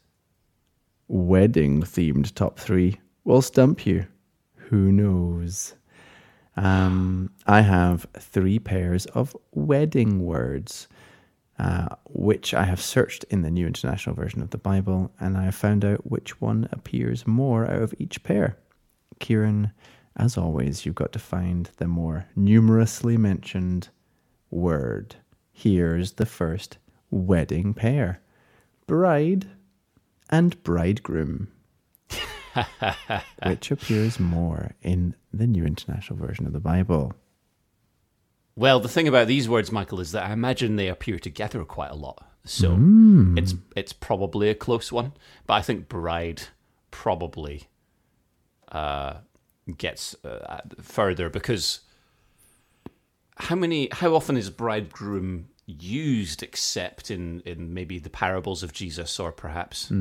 wedding 1.07 1.81
themed 1.81 2.33
top 2.35 2.59
three 2.59 2.99
will 3.23 3.41
stump 3.41 3.85
you. 3.85 4.05
Who 4.55 4.91
knows? 4.91 5.75
Um, 6.57 7.31
I 7.47 7.61
have 7.61 8.05
three 8.19 8.59
pairs 8.59 9.05
of 9.07 9.35
wedding 9.51 10.23
words, 10.23 10.87
uh, 11.59 11.87
which 12.09 12.53
I 12.53 12.63
have 12.63 12.81
searched 12.81 13.23
in 13.25 13.41
the 13.41 13.51
New 13.51 13.67
International 13.67 14.15
Version 14.15 14.41
of 14.41 14.49
the 14.49 14.57
Bible, 14.57 15.11
and 15.19 15.37
I 15.37 15.43
have 15.43 15.55
found 15.55 15.85
out 15.85 16.09
which 16.09 16.41
one 16.41 16.67
appears 16.71 17.27
more 17.27 17.65
out 17.65 17.81
of 17.81 17.93
each 17.99 18.23
pair. 18.23 18.57
Kieran, 19.19 19.71
as 20.17 20.37
always, 20.37 20.85
you've 20.85 20.95
got 20.95 21.13
to 21.13 21.19
find 21.19 21.69
the 21.77 21.87
more 21.87 22.25
numerously 22.35 23.17
mentioned 23.17 23.89
word. 24.49 25.15
Here's 25.51 26.13
the 26.13 26.25
first 26.25 26.77
wedding 27.09 27.73
pair 27.73 28.21
bride 28.87 29.47
and 30.29 30.61
bridegroom. 30.63 31.49
which 33.45 33.71
appears 33.71 34.19
more 34.19 34.71
in 34.81 35.15
the 35.33 35.47
New 35.47 35.65
International 35.65 36.17
Version 36.17 36.45
of 36.45 36.53
the 36.53 36.59
Bible. 36.59 37.13
Well, 38.55 38.79
the 38.79 38.89
thing 38.89 39.07
about 39.07 39.27
these 39.27 39.47
words, 39.47 39.71
Michael, 39.71 39.99
is 39.99 40.11
that 40.11 40.25
I 40.25 40.33
imagine 40.33 40.75
they 40.75 40.87
appear 40.87 41.19
together 41.19 41.63
quite 41.63 41.91
a 41.91 41.95
lot. 41.95 42.27
So 42.43 42.75
it's 43.37 43.53
it's 43.75 43.93
probably 43.93 44.49
a 44.49 44.55
close 44.55 44.91
one, 44.91 45.13
but 45.45 45.53
I 45.53 45.61
think 45.61 45.87
bride 45.87 46.41
probably 46.89 47.69
uh, 48.71 49.17
gets 49.77 50.15
uh, 50.25 50.61
further 50.81 51.29
because 51.29 51.81
how 53.35 53.55
many 53.55 53.89
how 53.91 54.15
often 54.15 54.37
is 54.37 54.49
bridegroom 54.49 55.49
used 55.67 56.41
except 56.41 57.11
in 57.11 57.41
in 57.41 57.73
maybe 57.75 57.99
the 57.99 58.09
parables 58.09 58.63
of 58.63 58.73
Jesus 58.73 59.19
or 59.19 59.31
perhaps 59.31 59.91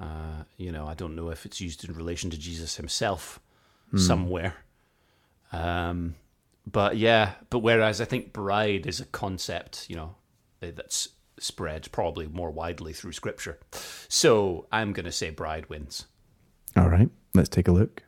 uh, 0.00 0.44
you 0.56 0.72
know 0.72 0.86
I 0.86 0.94
don't 0.94 1.16
know 1.16 1.30
if 1.30 1.44
it's 1.46 1.60
used 1.60 1.84
in 1.88 1.94
relation 1.94 2.30
to 2.30 2.38
Jesus 2.38 2.76
himself 2.76 3.40
somewhere. 3.96 4.56
Um, 5.52 6.14
but 6.66 6.96
yeah, 6.96 7.32
but 7.50 7.58
whereas 7.58 8.00
I 8.00 8.04
think 8.04 8.32
bride 8.32 8.86
is 8.86 9.00
a 9.00 9.04
concept, 9.06 9.90
you 9.90 9.96
know, 9.96 10.14
that's 10.60 11.10
spread 11.38 11.90
probably 11.92 12.26
more 12.26 12.50
widely 12.50 12.92
through 12.92 13.12
scripture. 13.12 13.58
So 14.08 14.66
I'm 14.70 14.92
going 14.92 15.04
to 15.04 15.12
say 15.12 15.30
bride 15.30 15.68
wins. 15.68 16.06
All 16.76 16.88
right, 16.88 17.10
let's 17.34 17.48
take 17.48 17.68
a 17.68 17.72
look. 17.72 18.02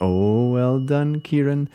Oh, 0.00 0.50
well 0.50 0.80
done, 0.80 1.20
Kieran. 1.20 1.68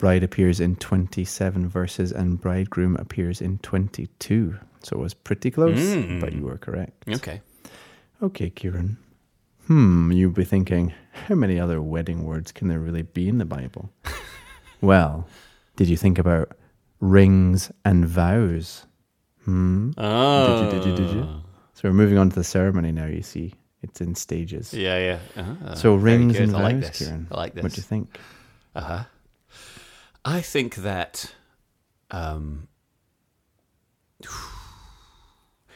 Bride 0.00 0.22
appears 0.22 0.60
in 0.60 0.76
27 0.76 1.68
verses 1.68 2.10
and 2.10 2.40
bridegroom 2.40 2.96
appears 2.96 3.42
in 3.42 3.58
22. 3.58 4.58
So 4.82 4.96
it 4.96 4.98
was 4.98 5.12
pretty 5.12 5.50
close, 5.50 5.78
but 6.22 6.32
you 6.32 6.40
were 6.40 6.56
correct. 6.56 7.04
Okay. 7.06 7.42
Okay, 8.22 8.48
Kieran. 8.48 8.96
Hmm, 9.66 10.10
you'd 10.10 10.32
be 10.32 10.44
thinking, 10.44 10.94
how 11.12 11.34
many 11.34 11.60
other 11.60 11.82
wedding 11.82 12.24
words 12.24 12.50
can 12.50 12.68
there 12.68 12.78
really 12.78 13.02
be 13.02 13.28
in 13.28 13.36
the 13.36 13.44
Bible? 13.44 13.90
well, 14.80 15.28
did 15.76 15.86
you 15.86 15.98
think 15.98 16.18
about 16.18 16.56
rings 17.00 17.70
and 17.84 18.08
vows? 18.08 18.86
Hmm? 19.44 19.90
Oh. 19.98 20.46
Did 20.46 20.64
you, 20.64 20.80
did 20.80 20.86
you, 20.86 20.96
did 20.96 21.14
you? 21.14 21.28
So 21.74 21.90
we're 21.90 21.92
moving 21.92 22.16
on 22.16 22.30
to 22.30 22.36
the 22.36 22.44
ceremony 22.44 22.90
now, 22.90 23.04
you 23.04 23.22
see. 23.22 23.52
It's 23.82 24.00
in 24.00 24.14
stages. 24.14 24.72
Yeah, 24.72 24.96
yeah. 24.96 25.18
Uh-huh. 25.42 25.74
So 25.74 25.94
rings 25.94 26.38
and 26.38 26.56
I 26.56 26.62
like 26.62 26.76
vows, 26.76 26.88
this. 26.88 26.98
Kieran. 27.00 27.28
I 27.30 27.36
like 27.36 27.52
this. 27.52 27.62
What 27.62 27.72
do 27.72 27.76
you 27.76 27.82
think? 27.82 28.18
I 30.24 30.40
think 30.40 30.76
that 30.76 31.34
um 32.10 32.68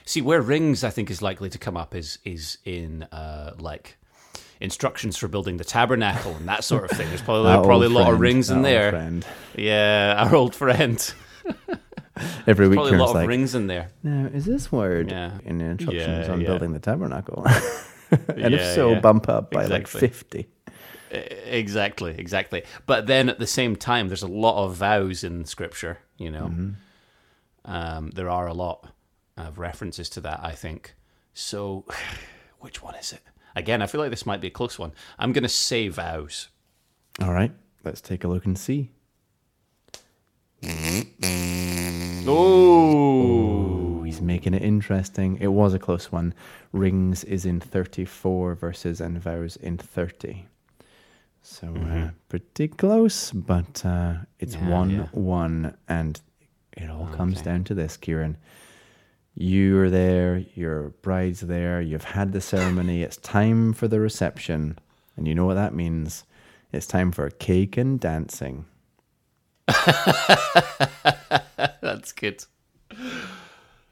see 0.04 0.20
where 0.20 0.42
rings 0.42 0.85
I 0.85 0.90
think 0.90 1.11
is 1.11 1.22
likely 1.22 1.48
to 1.50 1.59
come 1.59 1.76
up 1.76 1.94
is 1.94 2.18
is 2.24 2.59
in 2.64 3.04
uh 3.04 3.54
like 3.59 3.96
instructions 4.61 5.16
for 5.16 5.28
building 5.28 5.57
the 5.57 5.64
tabernacle 5.64 6.33
and 6.35 6.48
that 6.48 6.64
sort 6.64 6.85
of 6.90 6.96
thing. 6.96 7.09
There's 7.09 7.22
probably 7.22 7.52
probably 7.64 7.87
a 7.87 7.90
lot 7.90 8.12
of 8.12 8.20
rings 8.20 8.50
in 8.50 8.62
there. 8.62 8.90
friend. 8.90 9.26
Yeah, 9.57 10.14
our 10.26 10.35
old 10.35 10.54
friend. 10.54 10.98
Every 12.46 12.68
week, 12.68 12.76
There's 12.78 12.90
Probably 12.90 12.96
a 12.96 13.00
lot 13.02 13.09
of 13.11 13.14
like, 13.16 13.28
rings 13.28 13.57
in 13.57 13.66
there. 13.66 13.90
now, 14.04 14.26
is 14.33 14.44
this 14.44 14.70
word 14.70 15.11
Yeah. 15.11 15.33
in 15.44 15.59
the 15.59 15.64
instructions 15.64 16.26
Yeah, 16.28 16.33
on 16.33 16.40
yeah. 16.40 16.46
building 16.46 16.72
the 16.72 16.78
tabernacle? 16.78 17.44
and 18.28 18.54
if 18.54 18.74
so, 18.74 19.00
bump 19.00 19.28
up 19.28 19.50
by 19.50 19.66
like 19.66 19.83
Exactly. 19.83 20.46
50. 21.14 21.35
Exactly, 21.50 22.14
exactly. 22.16 22.64
But 22.87 23.07
then 23.07 23.29
at 23.29 23.38
the 23.38 23.46
same 23.46 23.77
time, 23.77 24.09
there's 24.09 24.22
a 24.22 24.29
lot 24.29 24.64
of 24.64 24.74
vows 24.74 25.24
in 25.24 25.44
Scripture. 25.44 25.98
You 26.18 26.31
know, 26.31 26.55
um, 27.64 28.11
there 28.11 28.31
are 28.31 28.46
a 28.46 28.55
lot 28.55 28.88
of 29.37 29.59
references 29.59 30.09
to 30.11 30.20
that. 30.22 30.40
I 30.42 30.53
think. 30.53 30.94
So, 31.33 31.85
which 32.61 32.83
one 32.83 32.94
is 32.94 33.12
it? 33.12 33.22
Again, 33.57 33.83
I 33.83 33.87
feel 33.87 34.00
like 34.00 34.11
this 34.11 34.27
might 34.27 34.40
be 34.40 34.48
a 34.48 34.50
close 34.50 34.79
one. 34.79 34.92
I'm 35.18 35.33
going 35.33 35.42
to 35.42 35.48
say 35.48 35.88
vows. 35.88 36.48
All 37.22 37.33
right, 37.33 37.53
let's 37.85 38.00
take 38.00 38.24
a 38.24 38.29
look 38.29 38.44
and 38.44 38.59
see. 38.59 38.90
Oh, 42.27 44.03
he's 44.03 44.20
making 44.20 44.55
it 44.55 44.62
interesting. 44.62 45.37
It 45.40 45.48
was 45.48 45.74
a 45.74 45.79
close 45.79 46.11
one. 46.11 46.35
Rings 46.72 47.22
is 47.24 47.44
in 47.44 47.61
34 47.61 48.55
verses 48.55 49.00
and 49.00 49.20
vows 49.20 49.57
in 49.57 49.77
30. 49.77 50.46
So 51.46 51.68
uh, 51.76 52.09
pretty 52.30 52.68
close, 52.68 53.30
but 53.30 53.85
uh, 53.85 54.14
it's 54.38 54.57
Mm-hmm. 54.57 54.68
Yeah, 54.70 54.74
1 54.78 54.90
yeah. 54.90 55.07
1. 55.12 55.76
And 55.88 56.20
it 56.72 56.88
all 56.88 57.07
comes 57.09 57.42
down 57.42 57.64
to 57.64 57.74
this, 57.74 57.98
Kieran. 57.98 58.38
You're 59.35 59.90
there, 59.90 60.38
your 60.54 60.90
bride's 61.02 61.40
there, 61.40 61.80
you've 61.83 62.04
had 62.04 62.33
the 62.33 62.40
ceremony, 62.40 63.02
it's 63.02 63.16
time 63.18 63.72
for 63.74 63.88
the 63.88 64.00
reception. 64.00 64.78
And 65.16 65.26
you 65.28 65.35
know 65.35 65.44
what 65.44 65.54
that 65.54 65.74
means? 65.74 66.24
It's 66.72 66.87
time 66.87 67.12
for 67.12 67.28
cake 67.30 67.76
and 67.76 68.00
dancing. 68.00 68.64
that's 71.80 72.12
good. 72.12 72.44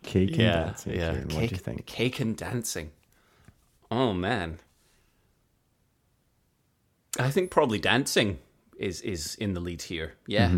Cake 0.05 0.31
and 0.31 0.38
Yeah, 0.41 0.65
dancing. 0.65 0.93
yeah. 0.95 1.11
Kieran, 1.12 1.29
Cake, 1.29 1.37
what 1.41 1.49
do 1.49 1.55
you 1.55 1.61
think? 1.61 1.87
Cake 1.87 2.21
and 2.21 2.37
dancing. 2.37 2.91
Oh 3.91 4.12
man, 4.15 4.59
I 7.18 7.31
think 7.31 7.51
probably 7.51 7.79
dancing 7.79 8.38
is 8.79 9.01
is 9.03 9.35
in 9.37 9.55
the 9.55 9.61
lead 9.61 9.83
here. 9.83 10.14
Yeah, 10.27 10.51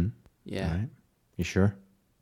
yeah. 0.45 0.67
Mm-hmm. 0.69 0.81
Right. 0.81 0.89
You 1.37 1.45
sure? 1.45 1.75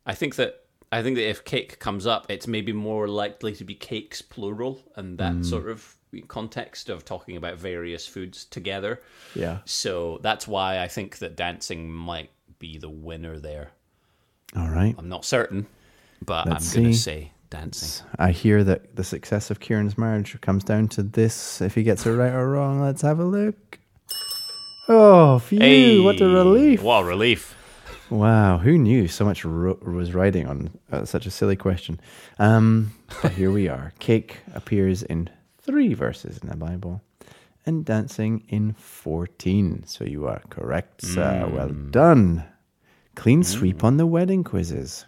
I 0.05 0.15
think 0.15 0.35
that 0.35 0.61
I 0.91 1.01
think 1.03 1.15
that 1.17 1.27
if 1.29 1.43
cake 1.43 1.79
comes 1.79 2.05
up, 2.05 2.25
it's 2.29 2.47
maybe 2.47 2.73
more 2.73 3.07
likely 3.07 3.53
to 3.55 3.63
be 3.63 3.75
cakes 3.75 4.21
plural 4.21 4.81
and 4.95 5.17
that 5.17 5.33
Mm. 5.33 5.45
sort 5.45 5.69
of 5.69 5.95
context 6.27 6.89
of 6.89 7.03
talking 7.03 7.35
about 7.37 7.57
various 7.57 8.05
foods 8.07 8.45
together. 8.45 9.01
Yeah. 9.35 9.59
So 9.65 10.19
that's 10.21 10.47
why 10.47 10.79
I 10.79 10.87
think 10.87 11.17
that 11.19 11.35
dancing 11.35 11.91
might 11.91 12.29
be 12.59 12.77
the 12.77 12.89
winner 12.89 13.39
there. 13.39 13.71
All 14.55 14.69
right. 14.69 14.93
I'm 14.97 15.09
not 15.09 15.25
certain, 15.25 15.65
but 16.23 16.47
Let's 16.47 16.75
I'm 16.75 16.83
going 16.83 16.93
to 16.93 16.99
say 16.99 17.31
dancing. 17.49 18.05
I 18.19 18.31
hear 18.31 18.63
that 18.63 18.95
the 18.95 19.03
success 19.03 19.49
of 19.49 19.59
Kieran's 19.59 19.97
marriage 19.97 20.39
comes 20.41 20.63
down 20.63 20.87
to 20.89 21.01
this. 21.01 21.61
If 21.61 21.73
he 21.73 21.81
gets 21.81 22.05
it 22.05 22.11
right 22.11 22.31
or 22.33 22.47
wrong, 22.51 22.79
let's 22.79 23.01
have 23.01 23.19
a 23.19 23.25
look. 23.25 23.79
Oh, 24.87 25.39
phew! 25.39 26.03
what 26.03 26.19
a 26.19 26.27
relief! 26.27 26.81
Wow, 26.83 27.03
relief. 27.03 27.55
Wow, 28.09 28.57
who 28.57 28.77
knew 28.77 29.07
so 29.07 29.23
much 29.23 29.45
ro- 29.45 29.79
was 29.81 30.13
riding 30.13 30.45
on 30.47 30.77
uh, 30.91 31.05
such 31.05 31.25
a 31.25 31.31
silly 31.31 31.55
question? 31.55 31.99
Um, 32.37 32.93
but 33.21 33.31
here 33.31 33.49
we 33.51 33.69
are. 33.69 33.93
Cake 33.99 34.39
appears 34.53 35.01
in 35.03 35.29
three 35.61 35.93
verses 35.93 36.37
in 36.39 36.49
the 36.49 36.57
Bible, 36.57 37.01
and 37.65 37.85
dancing 37.85 38.43
in 38.49 38.73
fourteen. 38.73 39.83
So 39.87 40.03
you 40.03 40.27
are 40.27 40.41
correct, 40.49 41.01
sir. 41.01 41.49
Well 41.51 41.69
done. 41.69 42.43
Clean 43.15 43.43
sweep 43.43 43.83
on 43.83 43.97
the 43.97 44.05
wedding 44.05 44.43
quizzes. 44.43 45.05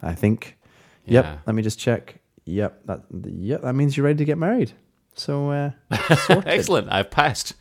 I 0.00 0.14
think. 0.14 0.56
Yep. 1.04 1.24
Yeah. 1.24 1.38
Let 1.46 1.54
me 1.54 1.62
just 1.62 1.78
check. 1.78 2.20
Yep. 2.46 2.86
That. 2.86 3.02
Yep. 3.12 3.62
That 3.62 3.74
means 3.74 3.96
you're 3.96 4.06
ready 4.06 4.18
to 4.18 4.24
get 4.24 4.38
married. 4.38 4.72
So 5.14 5.50
uh. 5.50 5.70
Excellent. 6.46 6.88
I've 6.90 7.10
passed. 7.10 7.54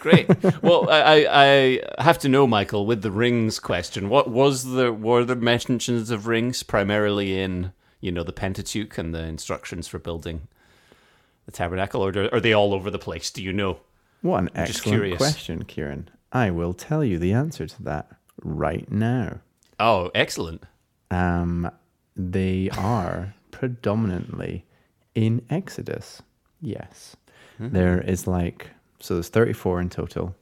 Great. 0.00 0.28
well, 0.62 0.88
I, 0.90 1.26
I 1.98 2.02
have 2.02 2.18
to 2.20 2.28
know, 2.28 2.46
Michael, 2.46 2.86
with 2.86 3.02
the 3.02 3.10
rings 3.10 3.58
question, 3.58 4.08
what 4.08 4.28
was 4.28 4.64
the 4.64 4.92
were 4.92 5.24
the 5.24 5.36
mentions 5.36 6.10
of 6.10 6.26
rings 6.26 6.62
primarily 6.62 7.38
in 7.38 7.72
you 8.00 8.12
know 8.12 8.22
the 8.22 8.32
Pentateuch 8.32 8.98
and 8.98 9.14
the 9.14 9.22
instructions 9.22 9.88
for 9.88 9.98
building 9.98 10.48
the 11.46 11.52
tabernacle, 11.52 12.04
or 12.04 12.34
are 12.34 12.40
they 12.40 12.52
all 12.52 12.74
over 12.74 12.90
the 12.90 12.98
place? 12.98 13.30
Do 13.30 13.42
you 13.42 13.52
know? 13.52 13.78
What 14.22 14.42
an 14.42 14.50
excellent 14.54 15.16
question, 15.16 15.64
Kieran. 15.64 16.10
I 16.32 16.50
will 16.50 16.74
tell 16.74 17.04
you 17.04 17.18
the 17.18 17.32
answer 17.32 17.66
to 17.66 17.82
that 17.84 18.10
right 18.42 18.90
now. 18.90 19.40
Oh, 19.78 20.10
excellent. 20.14 20.64
Um, 21.10 21.70
they 22.16 22.70
are 22.76 23.34
predominantly 23.50 24.64
in 25.14 25.42
Exodus. 25.48 26.22
Yes. 26.60 27.16
There 27.58 28.00
is 28.00 28.26
like, 28.26 28.70
so 29.00 29.14
there's 29.14 29.28
34 29.28 29.80
in 29.80 29.90
total 29.90 30.34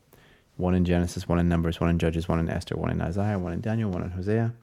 one 0.56 0.74
in 0.74 0.84
Genesis, 0.84 1.28
one 1.28 1.38
in 1.38 1.48
Numbers, 1.48 1.80
one 1.80 1.90
in 1.90 1.98
Judges, 1.98 2.28
one 2.28 2.38
in 2.38 2.48
Esther, 2.48 2.76
one 2.76 2.90
in 2.90 3.00
Isaiah, 3.00 3.38
one 3.38 3.52
in 3.52 3.60
Daniel, 3.60 3.90
one 3.90 4.02
in 4.02 4.10
Hosea, 4.10 4.54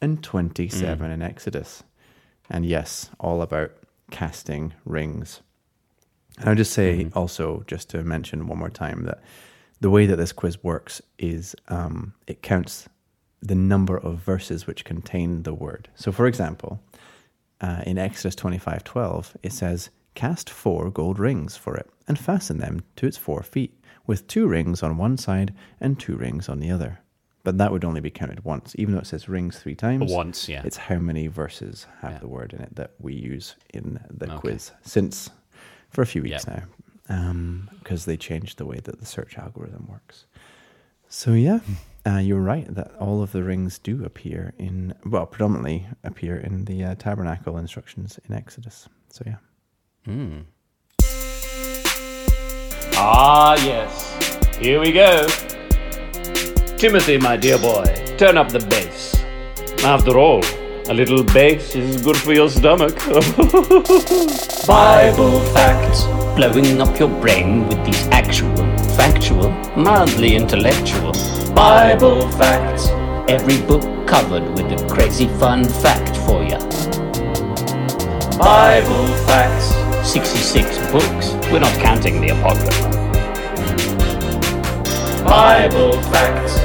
and 0.00 0.22
27 0.22 1.10
in 1.10 1.22
Exodus. 1.22 1.82
And 2.48 2.64
yes, 2.64 3.10
all 3.18 3.42
about 3.42 3.72
casting 4.10 4.74
rings. 4.84 5.40
And 6.38 6.48
I'll 6.48 6.54
just 6.54 6.72
say 6.72 7.08
also, 7.14 7.64
just 7.66 7.90
to 7.90 8.02
mention 8.02 8.46
one 8.46 8.58
more 8.58 8.70
time, 8.70 9.04
that 9.04 9.22
the 9.80 9.90
way 9.90 10.06
that 10.06 10.16
this 10.16 10.32
quiz 10.32 10.62
works 10.62 11.02
is 11.18 11.56
um, 11.68 12.14
it 12.26 12.42
counts 12.42 12.88
the 13.42 13.54
number 13.54 13.96
of 13.96 14.18
verses 14.18 14.66
which 14.66 14.84
contain 14.84 15.42
the 15.42 15.54
word. 15.54 15.88
So, 15.94 16.12
for 16.12 16.26
example, 16.26 16.80
uh, 17.60 17.82
in 17.86 17.98
Exodus 17.98 18.34
twenty-five 18.34 18.84
twelve, 18.84 19.36
it 19.42 19.52
says, 19.52 19.90
Cast 20.14 20.50
four 20.50 20.90
gold 20.90 21.18
rings 21.18 21.56
for 21.56 21.76
it 21.76 21.88
and 22.08 22.18
fasten 22.18 22.58
them 22.58 22.82
to 22.96 23.06
its 23.06 23.16
four 23.16 23.42
feet, 23.42 23.78
with 24.06 24.26
two 24.26 24.46
rings 24.48 24.82
on 24.82 24.96
one 24.96 25.16
side 25.16 25.54
and 25.80 25.98
two 25.98 26.16
rings 26.16 26.48
on 26.48 26.58
the 26.60 26.70
other. 26.70 27.00
But 27.42 27.56
that 27.58 27.72
would 27.72 27.84
only 27.84 28.00
be 28.00 28.10
counted 28.10 28.44
once, 28.44 28.74
even 28.76 28.92
though 28.94 29.00
it 29.00 29.06
says 29.06 29.28
rings 29.28 29.58
three 29.58 29.74
times. 29.74 30.12
Once, 30.12 30.48
yeah. 30.48 30.62
It's 30.64 30.76
how 30.76 30.98
many 30.98 31.26
verses 31.26 31.86
have 32.00 32.12
Yeah. 32.12 32.18
the 32.18 32.28
word 32.28 32.52
in 32.52 32.60
it 32.60 32.74
that 32.76 32.92
we 32.98 33.14
use 33.14 33.56
in 33.72 33.98
the 34.10 34.26
Okay. 34.26 34.38
quiz 34.40 34.72
since 34.82 35.30
for 35.88 36.02
a 36.02 36.06
few 36.06 36.22
weeks 36.22 36.44
Yeah. 36.46 36.64
now, 37.08 37.62
because 37.78 38.04
they 38.04 38.16
changed 38.16 38.58
the 38.58 38.66
way 38.66 38.78
that 38.80 38.98
the 39.00 39.06
search 39.06 39.38
algorithm 39.38 39.86
works. 39.88 40.26
So 41.08 41.32
yeah, 41.32 41.60
uh, 42.06 42.18
you're 42.18 42.40
right 42.42 42.72
that 42.74 42.94
all 42.96 43.22
of 43.22 43.32
the 43.32 43.42
rings 43.42 43.78
do 43.78 44.04
appear 44.04 44.52
in 44.58 44.94
well, 45.06 45.26
predominantly 45.26 45.86
appear 46.04 46.36
in 46.36 46.66
the 46.66 46.84
uh, 46.84 46.94
tabernacle 46.96 47.56
instructions 47.56 48.18
in 48.28 48.34
Exodus. 48.34 48.88
So 49.08 49.24
yeah. 49.26 49.36
Ah, 52.96 53.54
yes. 53.64 54.56
Here 54.56 54.80
we 54.80 54.92
go. 54.92 55.26
Timothy, 56.78 57.18
my 57.18 57.36
dear 57.36 57.58
boy, 57.58 57.84
turn 58.16 58.38
up 58.38 58.48
the 58.50 58.60
bass. 58.60 59.16
After 59.84 60.18
all, 60.18 60.42
a 60.88 60.94
little 60.94 61.22
bass 61.22 61.74
is 61.74 62.02
good 62.02 62.16
for 62.16 62.32
your 62.32 62.48
stomach. 62.48 62.96
Bible 64.66 65.40
facts, 65.52 66.04
blowing 66.36 66.80
up 66.80 66.98
your 66.98 67.08
brain 67.20 67.68
with 67.68 67.84
these 67.84 68.06
actual, 68.08 68.56
factual, 68.96 69.50
mildly 69.76 70.34
intellectual 70.36 71.12
Bible 71.54 72.26
facts. 72.32 72.88
Every 73.28 73.60
book 73.66 73.82
covered 74.08 74.48
with 74.50 74.72
a 74.72 74.88
crazy 74.88 75.28
fun 75.38 75.64
fact 75.64 76.16
for 76.26 76.42
you. 76.42 76.58
Bible 78.38 79.06
facts. 79.26 79.89
66 80.04 80.78
books, 80.90 81.34
we're 81.52 81.60
not 81.60 81.72
counting 81.80 82.20
the 82.20 82.30
Apocrypha. 82.30 82.90
Bible 85.24 86.00
facts. 86.10 86.58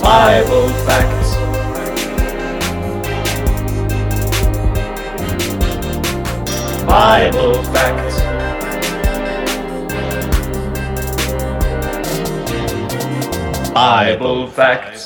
Bible 0.00 0.68
facts. 0.86 1.30
Bible 6.86 7.62
facts. 7.64 8.16
Bible 13.72 14.46
facts. 14.48 14.99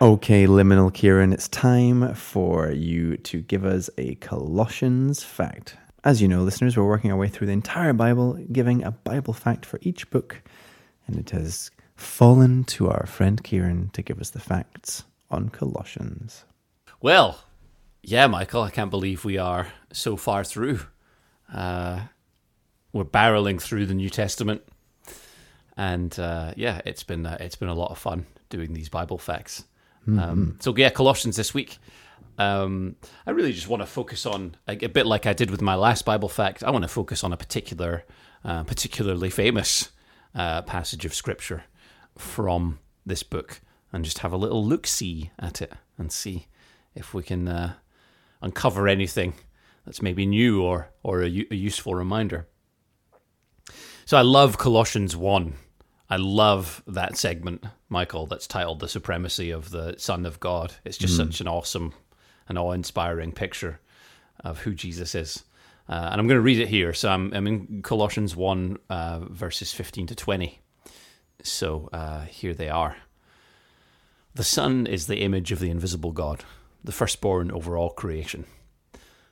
Okay, 0.00 0.46
Liminal 0.46 0.94
Kieran, 0.94 1.32
it's 1.32 1.48
time 1.48 2.14
for 2.14 2.70
you 2.70 3.16
to 3.16 3.40
give 3.40 3.64
us 3.64 3.90
a 3.98 4.14
Colossians 4.16 5.24
fact. 5.24 5.76
As 6.04 6.22
you 6.22 6.28
know, 6.28 6.44
listeners, 6.44 6.76
we're 6.76 6.86
working 6.86 7.10
our 7.10 7.18
way 7.18 7.26
through 7.26 7.48
the 7.48 7.52
entire 7.52 7.92
Bible, 7.92 8.34
giving 8.52 8.84
a 8.84 8.92
Bible 8.92 9.32
fact 9.32 9.66
for 9.66 9.80
each 9.82 10.08
book, 10.10 10.40
and 11.08 11.16
it 11.16 11.30
has 11.30 11.72
fallen 11.96 12.62
to 12.66 12.88
our 12.88 13.06
friend 13.06 13.42
Kieran 13.42 13.90
to 13.94 14.00
give 14.02 14.20
us 14.20 14.30
the 14.30 14.38
facts 14.38 15.02
on 15.32 15.48
Colossians. 15.48 16.44
well, 17.00 17.40
yeah, 18.00 18.28
Michael, 18.28 18.62
I 18.62 18.70
can't 18.70 18.92
believe 18.92 19.24
we 19.24 19.36
are 19.36 19.66
so 19.92 20.16
far 20.16 20.44
through. 20.44 20.78
Uh, 21.52 22.02
we're 22.92 23.02
barreling 23.02 23.60
through 23.60 23.86
the 23.86 23.94
New 23.94 24.10
Testament, 24.10 24.62
and 25.76 26.16
uh, 26.20 26.52
yeah, 26.56 26.82
it's 26.84 27.02
been 27.02 27.26
uh, 27.26 27.36
it's 27.40 27.56
been 27.56 27.68
a 27.68 27.74
lot 27.74 27.90
of 27.90 27.98
fun 27.98 28.26
doing 28.48 28.74
these 28.74 28.88
Bible 28.88 29.18
facts. 29.18 29.64
Um, 30.16 30.56
so 30.60 30.74
yeah, 30.76 30.90
Colossians 30.90 31.36
this 31.36 31.52
week. 31.52 31.78
Um, 32.38 32.96
I 33.26 33.32
really 33.32 33.52
just 33.52 33.68
want 33.68 33.82
to 33.82 33.86
focus 33.86 34.24
on 34.24 34.56
a, 34.68 34.72
a 34.84 34.88
bit 34.88 35.06
like 35.06 35.26
I 35.26 35.32
did 35.32 35.50
with 35.50 35.60
my 35.60 35.74
last 35.74 36.04
Bible 36.04 36.28
fact. 36.28 36.62
I 36.62 36.70
want 36.70 36.82
to 36.84 36.88
focus 36.88 37.24
on 37.24 37.32
a 37.32 37.36
particular, 37.36 38.04
uh, 38.44 38.62
particularly 38.64 39.28
famous 39.28 39.90
uh, 40.34 40.62
passage 40.62 41.04
of 41.04 41.14
Scripture 41.14 41.64
from 42.16 42.78
this 43.04 43.22
book, 43.22 43.60
and 43.92 44.04
just 44.04 44.18
have 44.18 44.32
a 44.32 44.36
little 44.36 44.64
look 44.64 44.86
see 44.86 45.30
at 45.38 45.60
it 45.60 45.72
and 45.96 46.12
see 46.12 46.46
if 46.94 47.12
we 47.12 47.22
can 47.22 47.48
uh, 47.48 47.74
uncover 48.40 48.86
anything 48.86 49.34
that's 49.84 50.02
maybe 50.02 50.24
new 50.24 50.62
or 50.62 50.90
or 51.02 51.22
a, 51.22 51.26
a 51.26 51.54
useful 51.54 51.94
reminder. 51.94 52.46
So 54.04 54.16
I 54.16 54.22
love 54.22 54.58
Colossians 54.58 55.16
1. 55.16 55.54
I 56.10 56.16
love 56.16 56.82
that 56.86 57.16
segment, 57.18 57.64
Michael, 57.88 58.26
that's 58.26 58.46
titled 58.46 58.80
The 58.80 58.88
Supremacy 58.88 59.50
of 59.50 59.70
the 59.70 59.94
Son 59.98 60.24
of 60.24 60.40
God. 60.40 60.74
It's 60.84 60.96
just 60.96 61.16
such 61.16 61.40
an 61.40 61.48
awesome 61.48 61.92
and 62.48 62.56
awe 62.56 62.72
inspiring 62.72 63.32
picture 63.32 63.80
of 64.40 64.60
who 64.60 64.74
Jesus 64.74 65.14
is. 65.14 65.44
Uh, 65.88 66.08
and 66.10 66.20
I'm 66.20 66.26
going 66.26 66.38
to 66.38 66.42
read 66.42 66.60
it 66.60 66.68
here. 66.68 66.94
So 66.94 67.10
I'm, 67.10 67.32
I'm 67.34 67.46
in 67.46 67.82
Colossians 67.82 68.34
1, 68.34 68.78
uh, 68.88 69.20
verses 69.28 69.72
15 69.72 70.06
to 70.08 70.14
20. 70.14 70.58
So 71.42 71.88
uh, 71.92 72.22
here 72.22 72.54
they 72.54 72.68
are. 72.68 72.96
The 74.34 74.44
Son 74.44 74.86
is 74.86 75.06
the 75.06 75.20
image 75.20 75.52
of 75.52 75.58
the 75.58 75.70
invisible 75.70 76.12
God, 76.12 76.44
the 76.84 76.92
firstborn 76.92 77.50
over 77.50 77.76
all 77.76 77.90
creation. 77.90 78.44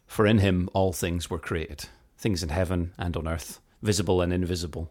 For 0.06 0.26
in 0.26 0.38
him 0.38 0.68
all 0.72 0.92
things 0.92 1.30
were 1.30 1.38
created, 1.38 1.86
things 2.18 2.42
in 2.42 2.48
heaven 2.48 2.92
and 2.98 3.16
on 3.16 3.28
earth, 3.28 3.60
visible 3.82 4.20
and 4.20 4.32
invisible, 4.32 4.90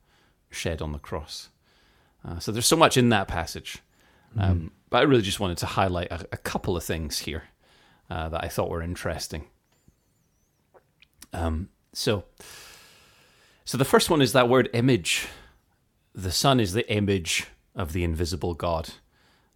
shed 0.51 0.81
on 0.81 0.91
the 0.91 0.99
cross. 0.99 1.49
Uh, 2.23 2.39
so 2.39 2.51
there's 2.51 2.67
so 2.67 2.75
much 2.75 2.97
in 2.97 3.09
that 3.09 3.27
passage. 3.27 3.79
Um, 4.37 4.71
but 4.89 4.99
I 4.99 5.01
really 5.01 5.21
just 5.21 5.39
wanted 5.39 5.57
to 5.59 5.65
highlight 5.65 6.11
a, 6.11 6.25
a 6.31 6.37
couple 6.37 6.77
of 6.77 6.83
things 6.83 7.19
here 7.19 7.43
uh, 8.09 8.29
that 8.29 8.43
I 8.43 8.47
thought 8.47 8.69
were 8.69 8.81
interesting. 8.81 9.45
Um, 11.33 11.69
so, 11.93 12.25
so 13.65 13.77
the 13.77 13.85
first 13.85 14.09
one 14.09 14.21
is 14.21 14.33
that 14.33 14.49
word 14.49 14.69
image. 14.73 15.27
The 16.13 16.31
Son 16.31 16.59
is 16.59 16.73
the 16.73 16.89
image 16.91 17.47
of 17.75 17.93
the 17.93 18.03
invisible 18.03 18.53
God, 18.53 18.89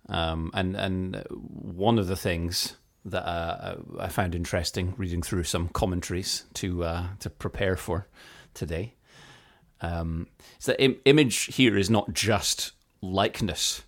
um, 0.08 0.51
and 0.53 0.75
and 0.75 1.23
one 1.29 1.99
of 1.99 2.08
the 2.08 2.15
things 2.15 2.77
that 3.03 3.27
uh, 3.27 3.75
I 3.99 4.08
found 4.08 4.34
interesting 4.34 4.93
reading 4.97 5.21
through 5.21 5.43
some 5.43 5.67
commentaries 5.67 6.45
to 6.55 6.86
uh, 6.86 7.08
to 7.19 7.29
prepare 7.29 7.75
for 7.75 8.08
today 8.53 8.95
um, 9.81 10.27
is 10.59 10.65
that 10.65 10.81
Im- 10.81 10.99
image 11.05 11.55
here 11.55 11.77
is 11.77 11.89
not 11.89 12.13
just 12.13 12.71
likeness, 13.01 13.83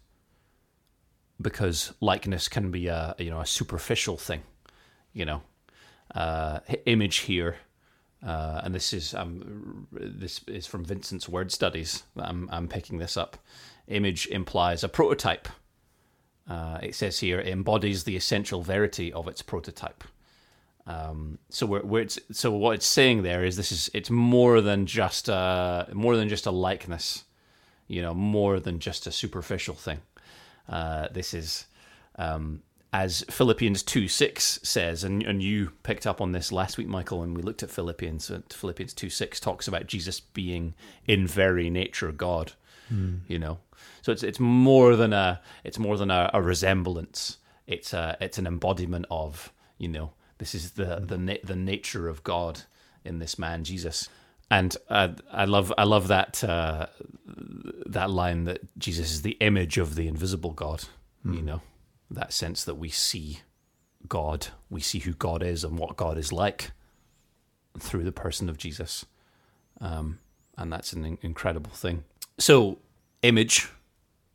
because 1.41 1.93
likeness 2.02 2.47
can 2.47 2.71
be 2.71 2.88
a 2.88 3.15
you 3.17 3.30
know 3.30 3.41
a 3.41 3.45
superficial 3.45 4.17
thing, 4.17 4.41
you 5.13 5.26
know. 5.26 5.41
Uh, 6.15 6.60
image 6.86 7.17
here, 7.17 7.58
uh, 8.26 8.62
and 8.63 8.73
this 8.73 8.93
is 8.93 9.13
um, 9.13 9.88
this 9.91 10.41
is 10.47 10.65
from 10.65 10.86
Vincent's 10.86 11.28
word 11.28 11.52
studies. 11.52 12.04
I'm 12.15 12.50
I'm 12.52 12.67
picking 12.67 12.97
this 12.97 13.17
up. 13.17 13.38
Image 13.88 14.28
implies 14.28 14.84
a 14.84 14.89
prototype. 14.89 15.47
Uh, 16.50 16.80
it 16.82 16.95
says 16.95 17.19
here 17.19 17.39
it 17.39 17.47
embodies 17.47 18.06
the 18.06 18.15
essential 18.15 18.62
verity 18.62 19.12
of 19.12 19.28
its 19.28 19.41
prototype. 19.41 20.04
Um, 20.88 21.38
so 21.50 21.65
we're, 21.65 21.84
we're 21.84 22.02
it's, 22.02 22.17
so 22.32 22.52
what 22.52 22.76
it's 22.76 22.86
saying 22.86 23.23
there 23.23 23.43
is 23.43 23.58
this 23.58 23.71
is 23.71 23.89
it's 23.93 24.10
more 24.10 24.62
than 24.62 24.86
just 24.86 25.28
a, 25.28 25.88
more 25.93 26.15
than 26.15 26.30
just 26.30 26.45
a 26.45 26.52
likeness, 26.52 27.26
you 27.88 28.02
know, 28.02 28.13
more 28.13 28.60
than 28.60 28.80
just 28.80 29.06
a 29.06 29.12
superficial 29.12 29.76
thing. 29.76 30.00
Uh, 30.69 31.08
this 31.12 31.34
is 31.34 31.65
um, 32.15 32.62
as 32.93 33.26
Philippians 33.30 33.84
2 33.84 34.08
6 34.08 34.60
says, 34.63 35.04
and, 35.04 35.21
and 35.23 35.43
you 35.43 35.71
picked 35.84 36.08
up 36.08 36.21
on 36.21 36.32
this 36.32 36.52
last 36.52 36.78
week, 36.78 36.88
Michael, 36.88 37.19
when 37.19 37.34
we 37.34 37.41
looked 37.41 37.63
at 37.63 37.69
Philippians. 37.69 38.32
uh, 38.32 38.41
Philippians 38.50 38.93
2 38.93 39.10
6 39.10 39.39
talks 39.39 39.67
about 39.67 39.88
Jesus 39.88 40.19
being 40.21 40.73
in 41.06 41.28
very 41.28 41.69
nature 41.69 42.12
God, 42.12 42.54
you 43.28 43.38
know. 43.38 43.60
So 44.02 44.12
it's 44.13 44.23
it's 44.23 44.39
more 44.39 44.95
than 44.95 45.12
a 45.12 45.41
it's 45.65 45.78
more 45.78 45.97
than 45.97 46.10
a, 46.10 46.30
a 46.34 46.41
resemblance. 46.41 47.38
It's 47.67 47.91
a 47.93 48.17
it's 48.21 48.38
an 48.38 48.47
embodiment 48.47 49.06
of 49.12 49.52
you 49.78 49.89
know 49.89 50.13
this 50.38 50.56
is 50.56 50.71
the 50.71 51.00
the 51.00 51.39
the 51.43 51.56
nature 51.56 52.08
of 52.08 52.23
God 52.23 52.62
in 53.04 53.19
this 53.19 53.39
man 53.39 53.63
Jesus, 53.63 54.10
and 54.50 54.76
uh, 54.89 55.10
I 55.32 55.45
love 55.45 55.73
I 55.78 55.84
love 55.84 56.08
that 56.10 56.43
uh, 56.43 56.88
that 57.86 58.10
line 58.10 58.45
that 58.45 58.62
Jesus 58.78 59.12
is 59.12 59.21
the 59.21 59.38
image 59.39 59.78
of 59.78 59.95
the 59.95 60.08
invisible 60.08 60.52
God. 60.52 60.86
You 61.26 61.41
know 61.41 61.62
that 62.10 62.32
sense 62.32 62.63
that 62.63 62.76
we 62.76 62.89
see 62.89 63.39
God, 64.08 64.47
we 64.69 64.80
see 64.80 65.00
who 65.00 65.13
God 65.13 65.43
is 65.43 65.63
and 65.63 65.78
what 65.78 65.97
God 65.97 66.17
is 66.17 66.32
like 66.32 66.71
through 67.78 68.04
the 68.04 68.12
person 68.13 68.50
of 68.50 68.58
Jesus, 68.58 69.06
um, 69.82 70.19
and 70.58 70.71
that's 70.71 70.93
an 70.93 71.17
incredible 71.21 71.71
thing. 71.71 72.06
So 72.39 72.80
image 73.23 73.69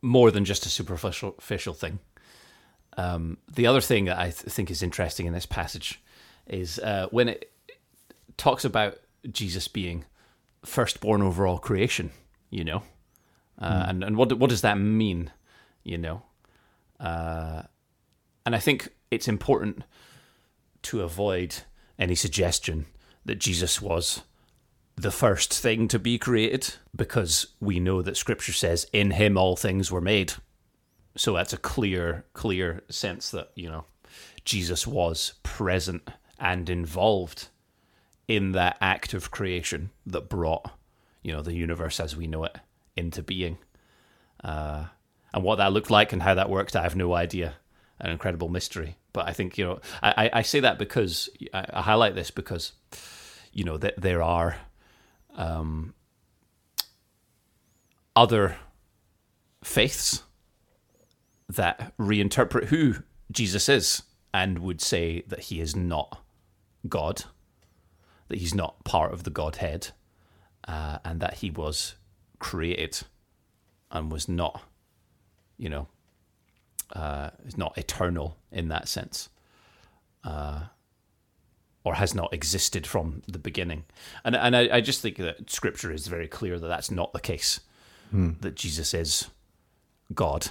more 0.02 0.30
than 0.30 0.44
just 0.44 0.66
a 0.66 0.68
superficial 0.68 1.34
superficial 1.38 1.74
thing. 1.74 2.00
Um, 2.96 3.38
the 3.52 3.66
other 3.66 3.80
thing 3.80 4.06
that 4.06 4.18
I 4.18 4.24
th- 4.24 4.34
think 4.34 4.70
is 4.70 4.82
interesting 4.82 5.26
in 5.26 5.32
this 5.32 5.46
passage 5.46 6.00
is 6.46 6.78
uh, 6.78 7.08
when 7.10 7.28
it 7.28 7.52
talks 8.36 8.64
about 8.64 8.98
Jesus 9.30 9.68
being 9.68 10.04
firstborn 10.64 11.22
over 11.22 11.46
all 11.46 11.58
creation. 11.58 12.10
You 12.50 12.64
know, 12.64 12.82
uh, 13.58 13.86
and 13.88 14.04
and 14.04 14.16
what 14.16 14.32
what 14.34 14.50
does 14.50 14.60
that 14.60 14.78
mean? 14.78 15.30
You 15.84 15.98
know, 15.98 16.22
uh, 17.00 17.62
and 18.44 18.54
I 18.54 18.58
think 18.58 18.90
it's 19.10 19.28
important 19.28 19.84
to 20.82 21.02
avoid 21.02 21.56
any 21.98 22.14
suggestion 22.14 22.86
that 23.24 23.38
Jesus 23.38 23.80
was 23.80 24.22
the 24.96 25.10
first 25.10 25.52
thing 25.54 25.88
to 25.88 25.98
be 25.98 26.18
created 26.18 26.74
because 26.94 27.46
we 27.60 27.80
know 27.80 28.02
that 28.02 28.16
scripture 28.16 28.52
says 28.52 28.86
in 28.92 29.12
him 29.12 29.38
all 29.38 29.56
things 29.56 29.90
were 29.90 30.00
made 30.00 30.34
so 31.16 31.34
that's 31.34 31.52
a 31.52 31.58
clear 31.58 32.24
clear 32.32 32.82
sense 32.88 33.30
that 33.30 33.50
you 33.54 33.68
know 33.70 33.84
jesus 34.44 34.86
was 34.86 35.34
present 35.42 36.08
and 36.38 36.68
involved 36.70 37.48
in 38.28 38.52
that 38.52 38.76
act 38.80 39.14
of 39.14 39.30
creation 39.30 39.90
that 40.06 40.28
brought 40.28 40.70
you 41.22 41.32
know 41.32 41.42
the 41.42 41.54
universe 41.54 42.00
as 42.00 42.16
we 42.16 42.26
know 42.26 42.44
it 42.44 42.56
into 42.96 43.22
being. 43.22 43.58
Uh, 44.42 44.86
and 45.32 45.42
what 45.44 45.56
that 45.56 45.72
looked 45.72 45.90
like 45.90 46.12
and 46.12 46.22
how 46.22 46.34
that 46.34 46.50
worked 46.50 46.74
i 46.76 46.82
have 46.82 46.96
no 46.96 47.14
idea. 47.14 47.54
An 48.00 48.10
incredible 48.10 48.48
mystery. 48.48 48.96
But 49.12 49.28
i 49.28 49.32
think 49.32 49.56
you 49.58 49.64
know 49.64 49.80
i, 50.02 50.30
I- 50.32 50.42
say 50.42 50.60
that 50.60 50.78
because 50.78 51.28
I, 51.54 51.64
I 51.74 51.82
highlight 51.82 52.14
this 52.14 52.30
because 52.30 52.72
you 53.52 53.64
know 53.64 53.76
that 53.78 54.00
there 54.00 54.22
are 54.22 54.56
um, 55.36 55.94
other 58.16 58.56
faiths 59.64 60.22
that 61.56 61.96
reinterpret 61.98 62.66
who 62.66 62.96
Jesus 63.30 63.68
is 63.68 64.02
and 64.32 64.58
would 64.60 64.80
say 64.80 65.22
that 65.28 65.40
he 65.40 65.60
is 65.60 65.76
not 65.76 66.22
God, 66.88 67.24
that 68.28 68.38
he's 68.38 68.54
not 68.54 68.84
part 68.84 69.12
of 69.12 69.24
the 69.24 69.30
Godhead, 69.30 69.88
uh, 70.66 70.98
and 71.04 71.20
that 71.20 71.34
he 71.34 71.50
was 71.50 71.94
created 72.38 73.00
and 73.90 74.10
was 74.10 74.28
not, 74.28 74.62
you 75.58 75.68
know, 75.68 75.88
uh, 76.94 77.30
is 77.46 77.58
not 77.58 77.76
eternal 77.76 78.36
in 78.50 78.68
that 78.68 78.88
sense. 78.88 79.28
Uh, 80.24 80.64
or 81.84 81.94
has 81.94 82.14
not 82.14 82.32
existed 82.32 82.86
from 82.86 83.22
the 83.26 83.40
beginning. 83.40 83.84
And 84.24 84.36
and 84.36 84.56
I, 84.56 84.76
I 84.76 84.80
just 84.80 85.00
think 85.02 85.16
that 85.16 85.50
Scripture 85.50 85.90
is 85.90 86.06
very 86.06 86.28
clear 86.28 86.58
that 86.60 86.68
that's 86.68 86.92
not 86.92 87.12
the 87.12 87.20
case. 87.20 87.58
That 88.40 88.54
Jesus 88.54 88.94
is 88.94 89.30
God, 90.14 90.48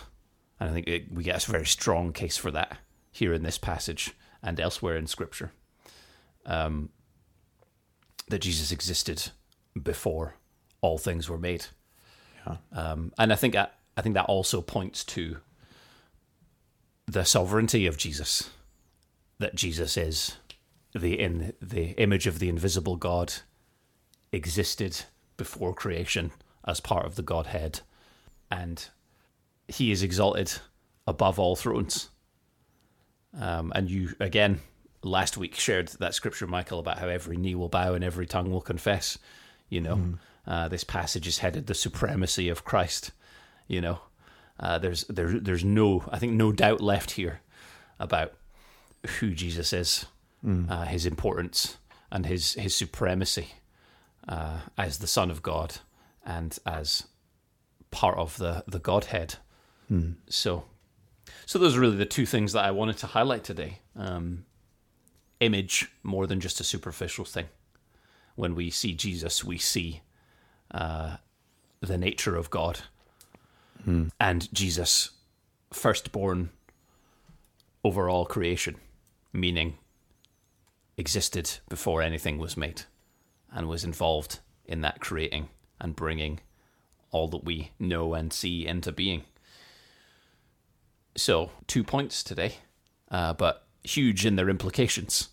and 0.61 0.69
I 0.69 0.73
think 0.73 0.87
it, 0.87 1.11
we 1.11 1.23
get 1.23 1.45
a 1.45 1.51
very 1.51 1.65
strong 1.65 2.13
case 2.13 2.37
for 2.37 2.51
that 2.51 2.77
here 3.11 3.33
in 3.33 3.41
this 3.41 3.57
passage 3.57 4.11
and 4.43 4.59
elsewhere 4.59 4.95
in 4.95 5.07
Scripture. 5.07 5.51
Um, 6.45 6.89
that 8.29 8.39
Jesus 8.39 8.71
existed 8.71 9.31
before 9.81 10.35
all 10.79 10.99
things 10.99 11.27
were 11.27 11.39
made, 11.39 11.65
um, 12.71 13.11
and 13.17 13.33
I 13.33 13.35
think 13.35 13.55
that, 13.55 13.79
I 13.97 14.01
think 14.01 14.13
that 14.15 14.25
also 14.25 14.61
points 14.61 15.03
to 15.05 15.37
the 17.07 17.25
sovereignty 17.25 17.87
of 17.87 17.97
Jesus. 17.97 18.51
That 19.39 19.55
Jesus 19.55 19.97
is 19.97 20.37
the 20.93 21.19
in 21.19 21.53
the 21.59 21.89
image 21.99 22.27
of 22.27 22.37
the 22.37 22.49
invisible 22.49 22.95
God 22.95 23.33
existed 24.31 25.01
before 25.37 25.73
creation 25.73 26.31
as 26.65 26.79
part 26.79 27.05
of 27.05 27.15
the 27.15 27.23
Godhead, 27.23 27.81
and 28.51 28.89
he 29.71 29.91
is 29.91 30.03
exalted 30.03 30.53
above 31.07 31.39
all 31.39 31.55
thrones. 31.55 32.09
Um, 33.39 33.71
and 33.73 33.89
you 33.89 34.13
again 34.19 34.59
last 35.03 35.37
week 35.37 35.55
shared 35.55 35.87
that 35.99 36.13
scripture, 36.13 36.47
Michael, 36.47 36.79
about 36.79 36.99
how 36.99 37.07
every 37.07 37.37
knee 37.37 37.55
will 37.55 37.69
bow 37.69 37.93
and 37.93 38.03
every 38.03 38.25
tongue 38.25 38.51
will 38.51 38.61
confess. 38.61 39.17
You 39.69 39.81
know, 39.81 39.95
uh, 40.45 40.67
this 40.67 40.83
passage 40.83 41.27
is 41.27 41.39
headed 41.39 41.67
the 41.67 41.73
supremacy 41.73 42.49
of 42.49 42.65
Christ. 42.65 43.11
You 43.67 43.81
know, 43.81 43.99
uh, 44.59 44.79
there's 44.79 45.05
there, 45.05 45.39
there's 45.39 45.63
no 45.63 46.03
I 46.11 46.19
think 46.19 46.33
no 46.33 46.51
doubt 46.51 46.81
left 46.81 47.11
here 47.11 47.41
about 47.99 48.33
who 49.19 49.31
Jesus 49.31 49.73
is, 49.73 50.05
uh, 50.69 50.85
his 50.85 51.05
importance, 51.05 51.77
and 52.11 52.25
his 52.25 52.53
his 52.53 52.75
supremacy 52.75 53.47
uh, 54.27 54.59
as 54.77 54.99
the 54.99 55.07
Son 55.07 55.31
of 55.31 55.41
God 55.41 55.77
and 56.25 56.57
as 56.65 57.05
part 57.91 58.17
of 58.17 58.37
the 58.37 58.63
the 58.67 58.79
Godhead. 58.79 59.35
So, 60.29 60.65
so 61.45 61.59
those 61.59 61.75
are 61.75 61.81
really 61.81 61.97
the 61.97 62.05
two 62.05 62.25
things 62.25 62.53
that 62.53 62.63
I 62.63 62.71
wanted 62.71 62.97
to 62.99 63.07
highlight 63.07 63.43
today. 63.43 63.79
Um, 63.95 64.45
image 65.39 65.91
more 66.03 66.27
than 66.27 66.39
just 66.39 66.59
a 66.59 66.63
superficial 66.63 67.25
thing. 67.25 67.47
When 68.35 68.55
we 68.55 68.69
see 68.69 68.93
Jesus, 68.93 69.43
we 69.43 69.57
see 69.57 70.01
uh, 70.71 71.17
the 71.81 71.97
nature 71.97 72.35
of 72.37 72.49
God, 72.49 72.79
and 74.19 74.53
Jesus, 74.53 75.09
firstborn 75.73 76.51
over 77.83 78.09
all 78.09 78.25
creation, 78.25 78.75
meaning 79.33 79.77
existed 80.97 81.57
before 81.67 82.01
anything 82.01 82.37
was 82.37 82.55
made 82.55 82.83
and 83.51 83.67
was 83.67 83.83
involved 83.83 84.39
in 84.65 84.81
that 84.81 85.01
creating 85.01 85.49
and 85.79 85.95
bringing 85.95 86.39
all 87.09 87.27
that 87.27 87.43
we 87.43 87.71
know 87.79 88.13
and 88.13 88.31
see 88.31 88.65
into 88.65 88.91
being. 88.91 89.23
So, 91.15 91.51
two 91.67 91.83
points 91.83 92.23
today, 92.23 92.55
uh, 93.09 93.33
but 93.33 93.65
huge 93.83 94.25
in 94.25 94.35
their 94.35 94.49
implications. 94.49 95.29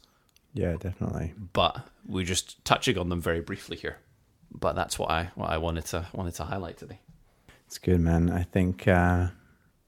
Yeah, 0.54 0.72
definitely. 0.72 1.34
But 1.52 1.86
we're 2.06 2.24
just 2.24 2.64
touching 2.64 2.98
on 2.98 3.08
them 3.08 3.20
very 3.20 3.40
briefly 3.40 3.76
here. 3.76 3.98
But 4.50 4.74
that's 4.74 4.98
what 4.98 5.10
I 5.10 5.30
what 5.34 5.50
I 5.50 5.58
wanted 5.58 5.84
to 5.86 6.06
wanted 6.12 6.34
to 6.34 6.44
highlight 6.44 6.78
today. 6.78 7.00
It's 7.66 7.78
good, 7.78 8.00
man. 8.00 8.30
I 8.30 8.42
think 8.42 8.88
uh, 8.88 9.28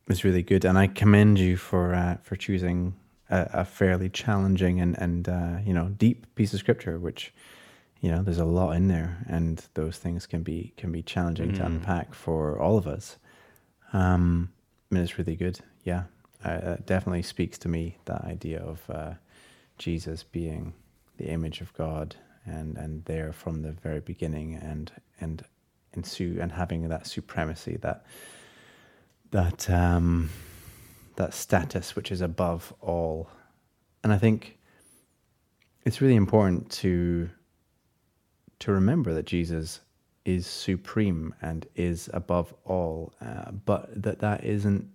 it's 0.08 0.22
really 0.22 0.42
good, 0.42 0.64
and 0.64 0.78
I 0.78 0.86
commend 0.86 1.38
you 1.38 1.56
for 1.56 1.94
uh, 1.94 2.18
for 2.22 2.36
choosing 2.36 2.94
a, 3.30 3.48
a 3.54 3.64
fairly 3.64 4.10
challenging 4.10 4.80
and 4.80 4.98
and 4.98 5.28
uh, 5.28 5.58
you 5.64 5.72
know 5.72 5.88
deep 5.88 6.34
piece 6.34 6.52
of 6.52 6.60
scripture, 6.60 6.98
which 6.98 7.32
you 8.00 8.10
know 8.10 8.22
there's 8.22 8.38
a 8.38 8.44
lot 8.44 8.72
in 8.72 8.88
there, 8.88 9.24
and 9.28 9.66
those 9.74 9.96
things 9.96 10.26
can 10.26 10.42
be 10.42 10.74
can 10.76 10.92
be 10.92 11.02
challenging 11.02 11.54
to 11.54 11.64
unpack 11.64 12.14
for 12.14 12.60
all 12.60 12.76
of 12.76 12.86
us. 12.86 13.16
Um, 13.92 14.50
I 14.90 14.94
mean, 14.94 15.04
it's 15.04 15.18
really 15.18 15.36
good. 15.36 15.60
Yeah, 15.90 16.04
it 16.44 16.86
definitely 16.86 17.22
speaks 17.22 17.58
to 17.58 17.68
me 17.68 17.96
that 18.04 18.22
idea 18.24 18.60
of 18.60 18.78
uh, 18.88 19.14
Jesus 19.76 20.22
being 20.22 20.72
the 21.16 21.26
image 21.26 21.60
of 21.60 21.74
God 21.74 22.14
and 22.46 22.76
and 22.76 23.04
there 23.06 23.32
from 23.32 23.62
the 23.62 23.72
very 23.72 24.00
beginning 24.00 24.54
and 24.54 24.92
and 25.20 25.44
ensue 25.92 26.38
and 26.40 26.52
having 26.52 26.88
that 26.88 27.08
supremacy 27.08 27.76
that 27.78 28.04
that 29.32 29.68
um, 29.68 30.30
that 31.16 31.34
status 31.34 31.96
which 31.96 32.12
is 32.12 32.20
above 32.20 32.72
all. 32.80 33.28
And 34.04 34.12
I 34.12 34.18
think 34.18 34.58
it's 35.84 36.00
really 36.00 36.16
important 36.16 36.70
to 36.82 37.30
to 38.60 38.72
remember 38.72 39.12
that 39.14 39.26
Jesus 39.26 39.80
is 40.24 40.46
supreme 40.46 41.34
and 41.42 41.66
is 41.74 42.08
above 42.12 42.54
all, 42.64 43.12
uh, 43.20 43.50
but 43.50 44.02
that 44.02 44.20
that 44.20 44.44
isn't 44.44 44.88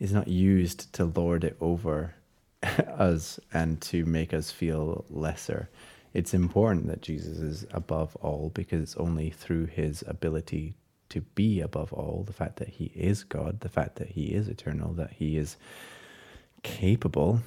is 0.00 0.12
not 0.12 0.26
used 0.26 0.92
to 0.94 1.04
lord 1.04 1.44
it 1.44 1.56
over 1.60 2.14
us 2.62 3.38
and 3.52 3.80
to 3.80 4.04
make 4.04 4.34
us 4.34 4.50
feel 4.50 5.04
lesser. 5.08 5.70
It's 6.12 6.34
important 6.34 6.88
that 6.88 7.02
Jesus 7.02 7.38
is 7.38 7.66
above 7.70 8.16
all 8.16 8.50
because 8.52 8.82
it's 8.82 8.96
only 8.96 9.30
through 9.30 9.66
his 9.66 10.02
ability 10.06 10.74
to 11.10 11.20
be 11.20 11.60
above 11.60 11.92
all, 11.92 12.24
the 12.26 12.32
fact 12.32 12.56
that 12.56 12.68
he 12.68 12.86
is 12.94 13.24
God, 13.24 13.60
the 13.60 13.68
fact 13.68 13.96
that 13.96 14.10
he 14.10 14.26
is 14.26 14.48
eternal, 14.48 14.92
that 14.94 15.12
he 15.12 15.36
is 15.36 15.56
capable 16.62 17.40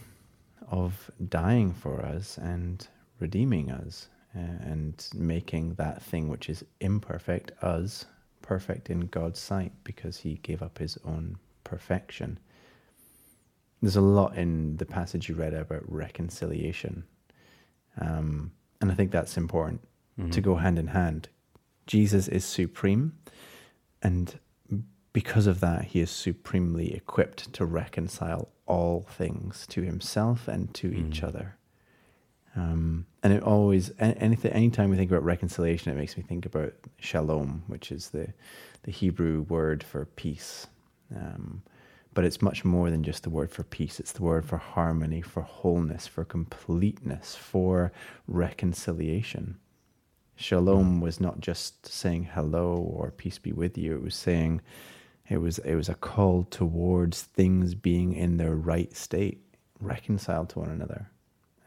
of 0.69 1.11
dying 1.29 1.73
for 1.73 2.01
us 2.01 2.37
and 2.37 2.87
redeeming 3.19 3.71
us 3.71 4.09
and 4.33 5.07
making 5.13 5.75
that 5.75 6.01
thing 6.01 6.27
which 6.27 6.49
is 6.49 6.65
imperfect, 6.81 7.51
us, 7.63 8.05
perfect 8.41 8.89
in 8.89 9.01
God's 9.01 9.39
sight 9.39 9.71
because 9.83 10.17
he 10.17 10.35
gave 10.35 10.61
up 10.61 10.79
his 10.79 10.97
own 11.05 11.37
perfection. 11.73 12.39
There's 13.81 13.95
a 13.95 14.01
lot 14.01 14.37
in 14.37 14.77
the 14.77 14.85
passage 14.85 15.27
you 15.27 15.35
read 15.35 15.53
about 15.53 15.83
reconciliation. 15.91 17.03
Um, 17.99 18.51
and 18.79 18.91
I 18.91 18.95
think 18.95 19.11
that's 19.11 19.37
important 19.37 19.81
to 20.31 20.41
go 20.41 20.55
hand 20.55 20.77
in 20.77 20.87
hand. 20.87 21.29
Jesus 21.87 22.27
is 22.27 22.45
supreme, 22.45 23.13
and 24.03 24.39
because 25.11 25.47
of 25.47 25.59
that, 25.61 25.85
he 25.85 25.99
is 26.01 26.11
supremely 26.11 26.93
equipped 26.93 27.51
to 27.53 27.65
reconcile 27.65 28.49
all 28.67 29.01
things 29.01 29.65
to 29.67 29.81
himself 29.81 30.47
and 30.47 30.73
to 30.75 30.87
each 30.93 31.23
other. 31.23 31.57
Um, 32.55 33.07
and 33.23 33.33
it 33.33 33.41
always, 33.41 33.91
anything, 33.99 34.51
anytime 34.51 34.91
we 34.91 34.97
think 34.97 35.09
about 35.09 35.23
reconciliation, 35.23 35.91
it 35.91 35.95
makes 35.95 36.15
me 36.15 36.23
think 36.23 36.45
about 36.45 36.73
shalom, 36.99 37.63
which 37.67 37.91
is 37.91 38.09
the, 38.09 38.27
the 38.83 38.91
Hebrew 38.91 39.41
word 39.41 39.83
for 39.83 40.05
peace. 40.05 40.67
Um, 41.15 41.61
but 42.13 42.25
it's 42.25 42.41
much 42.41 42.63
more 42.63 42.89
than 42.91 43.03
just 43.03 43.23
the 43.23 43.29
word 43.29 43.51
for 43.51 43.63
peace. 43.63 43.99
It's 43.99 44.11
the 44.11 44.23
word 44.23 44.45
for 44.45 44.57
harmony, 44.57 45.21
for 45.21 45.41
wholeness, 45.41 46.05
for 46.07 46.23
completeness, 46.23 47.35
for 47.35 47.91
reconciliation. 48.27 49.57
Shalom 50.35 51.01
was 51.01 51.19
not 51.19 51.39
just 51.39 51.85
saying 51.85 52.29
hello 52.33 52.75
or 52.75 53.11
peace 53.11 53.39
be 53.39 53.51
with 53.51 53.77
you. 53.77 53.95
It 53.95 54.03
was 54.03 54.15
saying, 54.15 54.61
it 55.29 55.37
was 55.37 55.59
it 55.59 55.75
was 55.75 55.89
a 55.89 55.95
call 55.95 56.43
towards 56.45 57.23
things 57.23 57.75
being 57.75 58.13
in 58.13 58.37
their 58.37 58.55
right 58.55 58.95
state, 58.95 59.41
reconciled 59.79 60.49
to 60.49 60.59
one 60.59 60.69
another. 60.69 61.09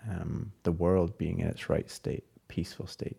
Um, 0.09 0.53
the 0.63 0.73
world 0.73 1.17
being 1.19 1.41
in 1.41 1.49
its 1.49 1.69
right 1.69 1.91
state, 1.91 2.25
peaceful 2.49 2.87
state, 2.87 3.17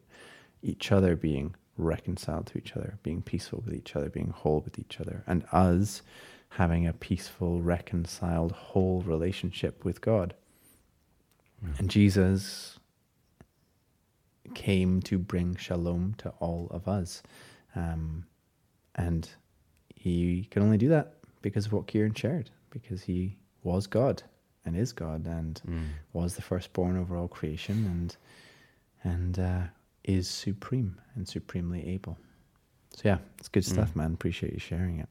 each 0.62 0.92
other 0.92 1.16
being 1.16 1.56
reconciled 1.78 2.48
to 2.48 2.58
each 2.58 2.74
other, 2.76 2.98
being 3.04 3.22
peaceful 3.22 3.62
with 3.66 3.74
each 3.74 3.96
other, 3.96 4.10
being 4.10 4.30
whole 4.30 4.62
with 4.62 4.78
each 4.80 5.00
other, 5.00 5.24
and 5.28 5.46
us 5.52 6.02
having 6.50 6.88
a 6.88 6.94
peaceful, 6.94 7.62
reconciled, 7.62 8.52
whole 8.52 9.02
relationship 9.02 9.84
with 9.86 10.02
God. 10.02 10.34
And 11.80 11.90
Jesus 11.90 12.80
came 14.54 15.02
to 15.04 15.18
bring 15.18 15.56
shalom 15.56 16.16
to 16.20 16.30
all 16.40 16.68
of 16.72 16.88
us. 16.88 17.22
Um, 17.76 18.26
and 18.96 19.30
he 19.96 20.48
can 20.52 20.64
only 20.64 20.78
do 20.78 20.88
that 20.90 21.14
because 21.42 21.66
of 21.66 21.74
what 21.74 21.88
Kieran 21.88 22.14
shared, 22.14 22.50
because 22.70 23.04
he 23.04 23.38
was 23.64 23.88
God 23.88 24.24
and 24.66 24.76
is 24.76 24.94
God 24.94 25.26
and 25.26 25.62
was 26.14 26.36
the 26.36 26.42
firstborn 26.42 26.98
over 26.98 27.16
all 27.18 27.28
creation 27.28 27.86
and 27.86 28.18
and 29.04 29.40
uh, 29.40 29.62
is 30.08 30.28
supreme 30.28 31.00
and 31.16 31.28
supremely 31.28 31.88
able. 31.90 32.18
So 32.96 33.02
yeah, 33.06 33.18
it's 33.38 33.50
good 33.50 33.66
stuff, 33.66 33.96
man. 33.96 34.14
Appreciate 34.14 34.54
you 34.54 34.60
sharing 34.60 35.00
it. 35.00 35.10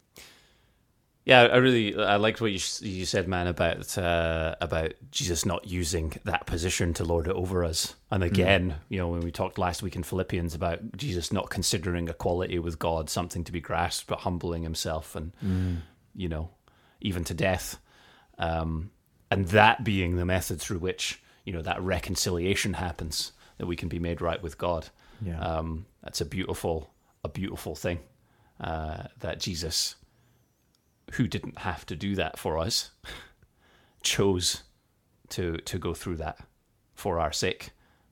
Yeah, 1.25 1.43
I 1.43 1.57
really 1.57 1.97
I 1.97 2.17
liked 2.17 2.41
what 2.41 2.53
you 2.53 2.61
you 2.89 3.05
said, 3.05 3.27
man, 3.27 3.49
about 3.49 3.99
uh, 3.99 4.55
about 4.61 4.95
Jesus 5.11 5.45
not 5.45 5.67
using 5.67 6.13
that 6.25 6.47
position 6.47 6.95
to 6.95 7.05
lord 7.05 7.27
it 7.27 7.33
over 7.33 7.65
us. 7.65 7.97
And 8.13 8.23
again, 8.23 8.77
you 8.89 8.99
know, 8.99 9.09
when 9.09 9.21
we 9.21 9.33
talked 9.33 9.59
last 9.59 9.83
week 9.83 9.97
in 9.97 10.05
Philippians 10.05 10.55
about 10.55 10.97
Jesus 10.97 11.33
not 11.33 11.51
considering 11.51 12.09
equality 12.09 12.61
with 12.61 12.79
God 12.79 13.11
something 13.11 13.43
to 13.43 13.53
be 13.53 13.61
grasped, 13.61 14.07
but 14.07 14.21
humbling 14.21 14.63
himself 14.63 15.17
and 15.17 15.33
you 16.15 16.29
know, 16.29 16.51
even 17.01 17.25
to 17.25 17.35
death, 17.35 17.79
um, 18.39 18.91
and 19.29 19.49
that 19.49 19.83
being 19.83 20.15
the 20.17 20.25
method 20.25 20.61
through 20.61 20.79
which 20.79 21.21
you 21.45 21.53
know 21.53 21.63
that 21.63 21.83
reconciliation 21.83 22.75
happens, 22.75 23.33
that 23.59 23.67
we 23.67 23.77
can 23.77 23.89
be 23.89 23.99
made 23.99 24.21
right 24.21 24.43
with 24.43 24.59
God. 24.59 24.89
Yeah. 25.21 25.41
Um, 25.41 25.87
that's 26.03 26.21
a 26.21 26.25
beautiful 26.27 26.91
a 27.25 27.29
beautiful 27.29 27.75
thing 27.75 27.99
uh, 28.61 29.05
that 29.21 29.41
Jesus 29.41 29.97
who 31.13 31.27
didn't 31.27 31.59
have 31.59 31.87
to 31.87 31.97
do 31.97 32.15
that 32.17 32.39
for 32.39 32.59
us, 32.59 32.91
chose 34.03 34.63
to 35.31 35.57
to 35.59 35.79
go 35.79 35.95
through 35.95 36.17
that 36.17 36.39
for 36.95 37.19
our 37.19 37.33
sake 37.33 37.71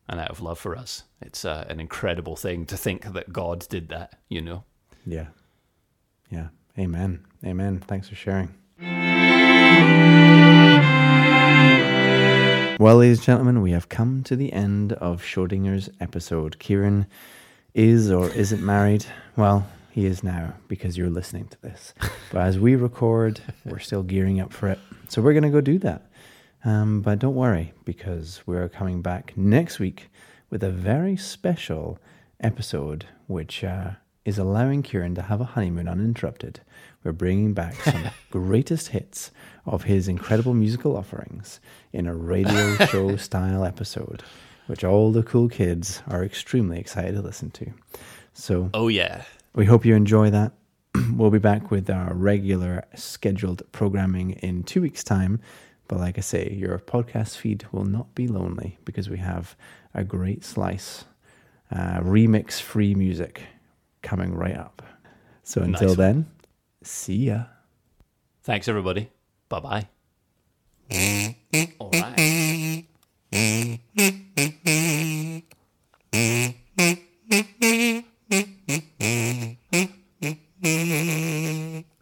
and 0.09 0.21
out 0.21 0.31
of 0.31 0.41
love 0.41 0.59
for 0.59 0.77
us. 0.77 1.05
It's 1.21 1.45
uh, 1.45 1.65
an 1.69 1.81
incredible 1.81 2.37
thing 2.37 2.67
to 2.67 2.77
think 2.77 3.13
that 3.13 3.33
God 3.33 3.67
did 3.69 3.89
that. 3.89 4.19
You 4.29 4.43
know. 4.43 4.65
Yeah. 5.07 5.27
Yeah. 6.31 6.49
Amen. 6.79 7.25
Amen. 7.45 7.79
Thanks 7.81 8.09
for 8.09 8.15
sharing. 8.15 8.55
Well, 12.85 12.99
ladies 12.99 13.17
and 13.17 13.25
gentlemen, 13.25 13.63
we 13.63 13.71
have 13.71 13.89
come 13.89 14.23
to 14.25 14.37
the 14.37 14.53
end 14.53 14.93
of 14.93 15.23
Schrodinger's 15.23 15.89
episode. 16.01 16.59
Kieran 16.59 17.07
is 17.73 18.11
or 18.11 18.29
isn't 18.29 18.63
married. 18.63 19.07
Well, 19.37 19.67
he 19.91 20.05
is 20.05 20.23
now 20.23 20.53
because 20.69 20.95
you're 20.95 21.09
listening 21.09 21.49
to 21.49 21.63
this. 21.63 21.95
But 22.31 22.43
as 22.43 22.59
we 22.59 22.77
record, 22.77 23.41
we're 23.65 23.79
still 23.79 24.03
gearing 24.03 24.39
up 24.39 24.53
for 24.53 24.69
it. 24.69 24.79
So 25.09 25.23
we're 25.23 25.33
going 25.33 25.45
to 25.45 25.49
go 25.49 25.63
do 25.63 25.79
that. 25.79 26.11
Um, 26.63 27.01
but 27.01 27.21
don't 27.21 27.35
worry 27.35 27.73
because 27.87 28.43
we're 28.45 28.69
coming 28.69 29.01
back 29.01 29.35
next 29.35 29.79
week 29.79 30.11
with 30.51 30.63
a 30.63 30.71
very 30.71 31.17
special 31.17 31.99
episode, 32.41 33.07
which 33.29 33.65
uh, 33.65 33.93
is 34.27 34.37
allowing 34.37 34.83
Kieran 34.83 35.15
to 35.15 35.23
have 35.23 35.41
a 35.41 35.45
honeymoon 35.45 35.89
uninterrupted. 35.89 36.61
We're 37.05 37.13
bringing 37.13 37.53
back 37.53 37.75
some 37.75 38.05
greatest 38.31 38.89
hits 38.89 39.31
of 39.67 39.85
his 39.85 40.09
incredible 40.09 40.55
musical 40.55 40.97
offerings 40.97 41.61
in 41.93 42.07
a 42.07 42.15
radio 42.15 42.77
show 42.87 43.17
style 43.17 43.65
episode, 43.65 44.23
which 44.67 44.83
all 44.85 45.13
the 45.13 45.23
cool 45.23 45.49
kids 45.49 46.03
are 46.09 46.25
extremely 46.25 46.79
excited 46.81 47.15
to 47.15 47.21
listen 47.23 47.51
to. 47.53 47.67
So 48.33 48.71
Oh 48.75 48.89
yeah. 48.89 49.23
we 49.55 49.67
hope 49.67 49.85
you 49.85 49.95
enjoy 49.95 50.31
that. 50.31 50.53
we'll 51.15 51.31
be 51.31 51.39
back 51.39 51.71
with 51.71 51.91
our 51.91 52.15
regular 52.15 52.85
scheduled 52.95 53.63
programming 53.73 54.31
in 54.43 54.63
two 54.63 54.81
weeks' 54.81 55.05
time. 55.05 55.41
But 55.89 55.99
like 56.01 56.17
I 56.17 56.23
say, 56.23 56.51
your 56.53 56.79
podcast 56.79 57.37
feed 57.37 57.67
will 57.71 57.85
not 57.85 58.15
be 58.15 58.27
lonely 58.27 58.79
because 58.87 59.11
we 59.11 59.19
have 59.19 59.55
a 59.93 60.03
great 60.05 60.43
slice, 60.43 61.05
uh, 61.71 62.01
remix 62.01 62.59
free 62.61 62.95
music 62.95 63.43
coming 64.03 64.35
right 64.35 64.57
up. 64.57 64.83
So 65.43 65.61
until 65.61 65.89
Nice. 65.89 65.97
then, 65.99 66.27
See 66.85 67.27
ya. 67.27 67.45
Thanks, 68.43 68.69
everybody. 68.69 69.09
Bye 69.49 69.61
bye. 69.61 69.89
All 71.79 71.91
right. 71.91 72.85